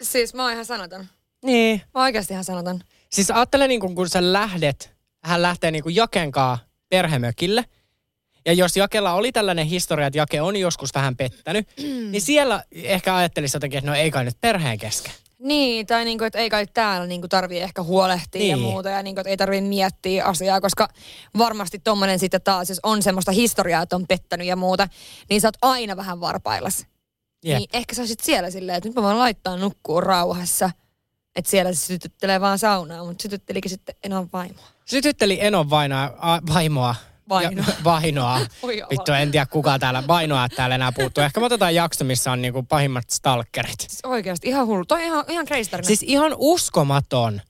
[0.03, 1.05] Siis mä oon ihan sanoton.
[1.45, 1.81] Niin.
[1.85, 2.79] Mä oon oikeasti ihan sanoton.
[3.09, 4.91] Siis ajattele niin kun, kun sä lähdet,
[5.23, 6.57] hän lähtee niin kuin Jakenkaa
[6.89, 7.65] perhemökille.
[8.45, 11.67] Ja jos Jakella oli tällainen historia, että Jake on joskus vähän pettänyt,
[12.11, 15.13] niin siellä ehkä ajattelisi jotenkin, että no ei kai nyt perheen kesken.
[15.39, 18.49] Niin, tai niinku, että ei kai täällä niinku tarvii ehkä huolehtia niin.
[18.49, 18.65] ja Niin.
[18.65, 20.87] muuta, ja niinku, että ei tarvii miettiä asiaa, koska
[21.37, 24.87] varmasti tommonen sitten taas, jos on semmoista historiaa, että on pettänyt ja muuta,
[25.29, 26.85] niin sä oot aina vähän varpaillas.
[27.45, 27.57] Jep.
[27.57, 30.69] Niin ehkä sä olisit siellä silleen, että nyt mä voin laittaa nukkuu rauhassa,
[31.35, 34.67] että siellä se sytyttelee vaan saunaa, mutta sytyttelikin sitten enää vaimoa.
[34.85, 36.95] Sytytteli Enon vainoa, a, vaimoa.
[37.29, 37.65] Vainoa.
[37.67, 38.39] Ja, vainoa.
[38.91, 41.23] Vittu, en tiedä kuka täällä vainoa täällä enää puuttuu.
[41.23, 43.79] Ehkä me otetaan jakso, missä on niinku pahimmat stalkerit.
[43.79, 44.85] Siis oikeasti ihan hullu.
[44.85, 45.87] Toi ihan, ihan crazy tarina.
[45.87, 47.41] Siis ihan uskomaton.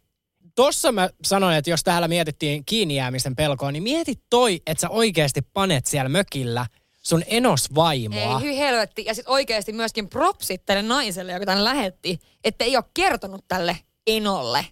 [0.56, 4.90] Tossa mä sanoin, että jos täällä mietittiin kiinni jäämisen pelkoa, niin mieti toi, että sä
[4.90, 6.66] oikeasti panet siellä mökillä
[7.02, 8.40] sun enos vaimoa.
[8.40, 9.06] Ei, hyi helvetti.
[9.06, 13.78] Ja sitten oikeasti myöskin propsit tälle naiselle, joka tänne lähetti, että ei ole kertonut tälle
[14.08, 14.66] enolle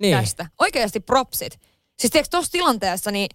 [0.00, 0.16] Niin.
[0.18, 0.46] tästä.
[0.60, 1.60] Oikeasti propsit.
[2.00, 3.28] Siis tiedätkö, tuossa tilanteessa, niin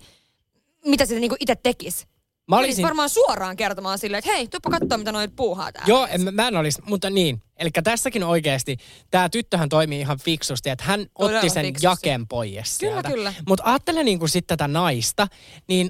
[0.85, 2.05] mitä se niinku itse tekisi?
[2.47, 2.69] Mä Olisin...
[2.69, 2.83] olisin...
[2.83, 5.87] varmaan suoraan kertomaan silleen, että hei, tuppa katsoa, mitä noit puuhaa täällä.
[5.89, 7.41] Joo, en, mä- en olisi, mutta niin.
[7.57, 8.77] Eli tässäkin oikeasti,
[9.11, 11.85] tämä tyttöhän toimii ihan fiksusti, että hän Todella otti sen fiksusti.
[11.87, 13.09] jaken pois Kyllä, sieltä.
[13.09, 13.33] kyllä.
[13.47, 15.27] Mutta ajattele niin sitten tätä naista,
[15.67, 15.89] niin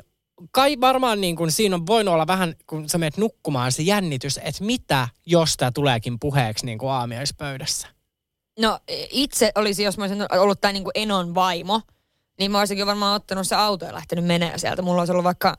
[0.52, 4.40] kai varmaan niin kuin siinä on voinut olla vähän, kun sä menet nukkumaan, se jännitys,
[4.44, 7.88] että mitä, jos tämä tuleekin puheeksi niin kuin aamiaispöydässä.
[8.60, 8.80] No
[9.12, 11.82] itse olisi, jos mä olisin ollut tämä niinku Enon vaimo,
[12.40, 14.82] niin mä olisinkin varmaan ottanut se auto ja lähtenyt menee sieltä.
[14.82, 15.56] Mulla olisi ollut vaikka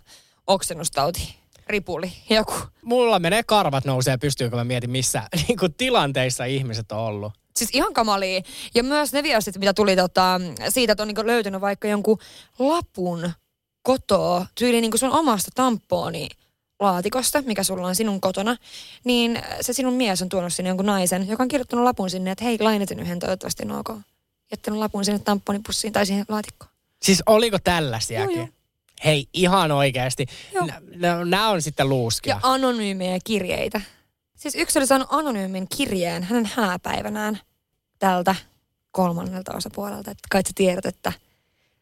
[0.47, 2.55] oksennustauti, ripuli, joku.
[2.83, 7.33] Mulla menee karvat nousee pystyyn, kun mä mietin, missä niin kuin tilanteissa ihmiset on ollut.
[7.57, 8.41] Siis ihan kamalia.
[8.75, 12.19] Ja myös ne viestit, mitä tuli tota, siitä, että on niinku löytänyt vaikka jonkun
[12.59, 13.33] lapun
[13.83, 16.29] kotoa, tyyli niinku sun omasta tampooni
[16.81, 18.57] laatikosta, mikä sulla on sinun kotona,
[19.05, 22.45] niin se sinun mies on tuonut sinne jonkun naisen, joka on kirjoittanut lapun sinne, että
[22.45, 23.99] hei, lainatin yhden, toivottavasti on ok.
[24.51, 26.71] Jättänyt lapun sinne tampoonipussiin tai siihen laatikkoon.
[27.03, 28.37] Siis oliko tällaisiakin?
[28.37, 28.55] Joo, joo.
[29.05, 30.27] Hei, ihan oikeasti.
[31.25, 32.35] Nämä on sitten luuskia.
[32.35, 33.81] Ja anonyymejä kirjeitä.
[34.37, 37.41] Siis yksi oli saanut anonyymin kirjeen hänen hääpäivänään
[37.99, 38.35] tältä
[38.91, 40.11] kolmannelta osapuolelta.
[40.11, 41.13] Että kai sä tiedät, että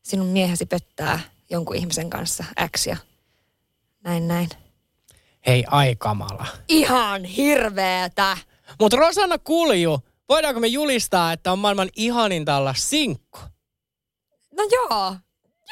[0.03, 1.21] sinun miehesi pettää
[1.51, 2.45] jonkun ihmisen kanssa
[2.77, 2.97] X ja
[4.05, 4.49] näin näin.
[5.47, 6.47] Hei, ai kamala.
[6.69, 8.37] Ihan hirveetä.
[8.81, 13.39] Mutta Rosanna Kulju, voidaanko me julistaa, että on maailman ihaninta olla sinkku?
[14.57, 15.17] No joo,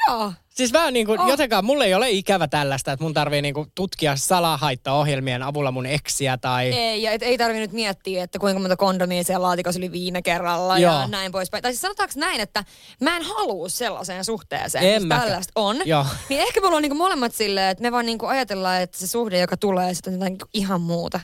[0.07, 0.33] joo.
[0.57, 1.27] Siis vähän niin kuin, Oh.
[1.29, 5.85] jotenkaan mulle ei ole ikävä tällaista, että mun tarvii niin kuin tutkia salahaittaohjelmien avulla mun
[5.85, 6.71] eksiä tai...
[6.71, 10.21] Ei, ja et, ei tarvi nyt miettiä, että kuinka monta kondomia siellä laatikossa oli viime
[10.21, 10.93] kerralla Joo.
[11.01, 11.61] ja näin poispäin.
[11.61, 12.63] Tai siis sanotaanko näin, että
[13.01, 15.27] mä en halua sellaiseen suhteeseen, En jos mäkään.
[15.27, 15.77] tällaista on.
[15.85, 16.05] Joo.
[16.29, 19.39] Niin ehkä me ollaan niinku molemmat silleen, että me vaan niinku ajatellaan, että se suhde,
[19.39, 21.19] joka tulee, sitten on jotain niinku ihan muuta.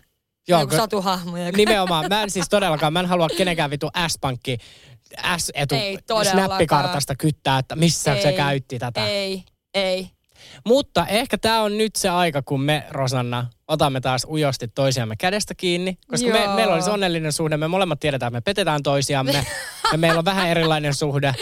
[0.47, 1.37] Joo, Joku satuhahmo.
[1.37, 1.57] Joka...
[1.57, 2.05] Nimenomaan.
[2.09, 4.57] Mä en siis todellakaan, mä en halua kenenkään vitu S-pankki
[5.37, 5.97] S-etu Ei
[6.31, 9.07] snappikartasta kyttää, että missä se Ei, käytti tätä.
[9.07, 9.43] Ei,
[9.73, 10.09] ei.
[10.65, 15.55] Mutta ehkä tämä on nyt se aika, kun me, Rosanna, otamme taas ujosti toisiamme kädestä
[15.55, 15.97] kiinni.
[16.07, 17.57] Koska me, meillä olisi onnellinen suhde.
[17.57, 19.45] Me molemmat tiedetään, että me petetään toisiamme.
[19.91, 21.33] ja meillä on vähän erilainen suhde.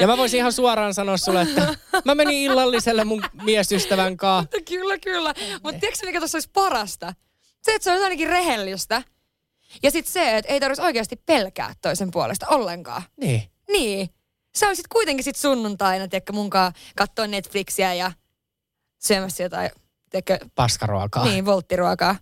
[0.00, 1.74] Ja mä voisin ihan suoraan sanoa sulle, että
[2.04, 4.40] mä menin illalliselle mun miesystävän kanssa.
[4.40, 5.34] Mutta kyllä, kyllä.
[5.62, 7.14] Mutta tiedätkö mikä tuossa olisi parasta?
[7.62, 9.02] Se, että se olisi ainakin rehellistä.
[9.82, 13.02] Ja sitten se, että ei tarvitsisi oikeasti pelkää toisen puolesta ollenkaan.
[13.16, 13.42] Niin.
[13.72, 14.08] Niin.
[14.56, 18.12] Sä olisit kuitenkin sit sunnuntaina, tiedätkö, munkaan katsoa Netflixiä ja
[18.98, 19.70] syömässä jotain,
[20.10, 21.24] tiedätkö, Paskaruokaa.
[21.24, 22.16] niin, volttiruokaa.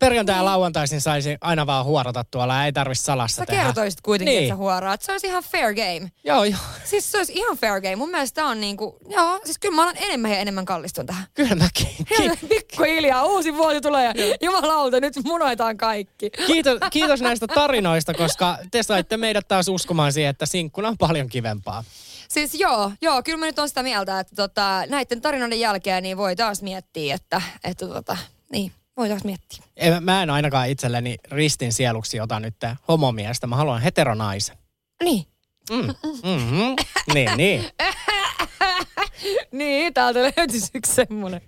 [0.00, 3.62] Perjantai ja lauantaisin saisi aina vaan huorata tuolla ei tarvitsisi salassa Sä tehdä.
[3.64, 4.42] kertoisit kuitenkin, Niin.
[4.44, 5.02] että sä huoraat.
[5.02, 6.10] Se olisi ihan fair game.
[6.24, 6.58] Joo, joo.
[6.84, 7.96] Siis se olisi ihan fair game.
[7.96, 11.24] Mun mielestä on niinku, joo, siis kyllä mä olen enemmän ja enemmän kallistun tähän.
[11.34, 11.88] Kyllä mäkin.
[12.16, 16.30] Ki- Pikkuhiljaa uusi vuosi tulee ja jumalauta, nyt munoitaan kaikki.
[16.46, 21.28] Kiitos, kiitos näistä tarinoista, koska te saitte meidät taas uskomaan siihen, että sinkkuna on paljon
[21.28, 21.84] kivempaa.
[22.28, 26.16] Siis joo, joo, kyllä mä nyt on sitä mieltä, että tota, näiden tarinoiden jälkeen niin
[26.16, 28.16] voi taas miettiä, että, että tota,
[28.52, 29.64] niin, voi taas miettiä.
[29.76, 32.54] En, mä en ainakaan itselleni ristin sieluksi ota nyt
[32.88, 33.46] homomiestä.
[33.46, 34.56] Mä haluan heteronaisen.
[35.02, 35.26] Niin.
[35.70, 35.94] Mm.
[36.24, 36.76] Mm-hmm.
[37.14, 37.64] Niin, niin.
[39.52, 41.40] niin, täältä löytyisi yksi semmonen.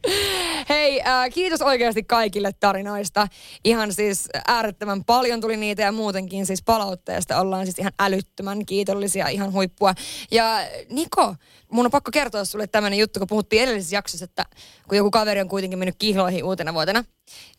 [0.69, 3.27] Hei, äh, kiitos oikeasti kaikille tarinoista.
[3.65, 9.29] Ihan siis äärettömän paljon tuli niitä ja muutenkin siis palautteesta ollaan siis ihan älyttömän kiitollisia,
[9.29, 9.95] ihan huippua.
[10.31, 10.59] Ja
[10.89, 11.35] Niko,
[11.71, 14.45] mun on pakko kertoa sulle tämmönen juttu, kun puhuttiin edellisessä jaksossa, että
[14.89, 17.05] kun joku kaveri on kuitenkin mennyt kihloihin uutena vuotena,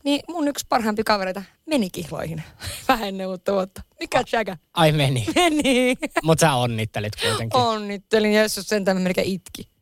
[0.04, 2.42] niin mun yksi parhaampi kavereita meni kihloihin
[2.88, 3.82] vähän ennen uutta vuotta.
[4.00, 4.56] Mikä tsäkä?
[4.74, 5.26] Ai meni.
[5.34, 5.94] Meni.
[6.22, 7.60] Mutta sä onnittelit kuitenkin.
[7.60, 9.73] Onnittelin, Jeesus sentään melkein itki.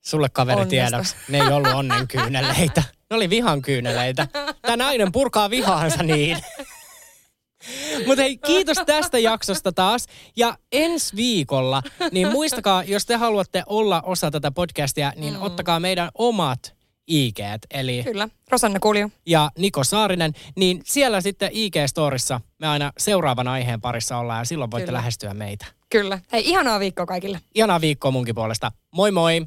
[0.00, 1.16] Sulle kaveri tiedoksi.
[1.28, 2.82] Ne ei ollut onnen kyyneleitä.
[3.10, 4.26] Ne oli vihan kyyneleitä.
[4.62, 6.38] Tämä nainen purkaa vihaansa niin.
[8.06, 10.06] Mutta hei, kiitos tästä jaksosta taas.
[10.36, 11.82] Ja ensi viikolla,
[12.12, 15.42] niin muistakaa, jos te haluatte olla osa tätä podcastia, niin mm.
[15.42, 16.74] ottakaa meidän omat
[17.06, 17.38] IG,
[17.70, 19.12] eli Kyllä, Rosanna Kulju.
[19.26, 24.70] ja Niko Saarinen, niin siellä sitten IG-storissa me aina seuraavan aiheen parissa ollaan ja silloin
[24.70, 24.96] voitte Kyllä.
[24.96, 25.66] lähestyä meitä.
[25.90, 26.18] Kyllä.
[26.32, 27.40] Hei, ihanaa viikkoa kaikille.
[27.54, 28.72] Ihanaa viikkoa munkin puolesta.
[28.94, 29.46] Moi moi!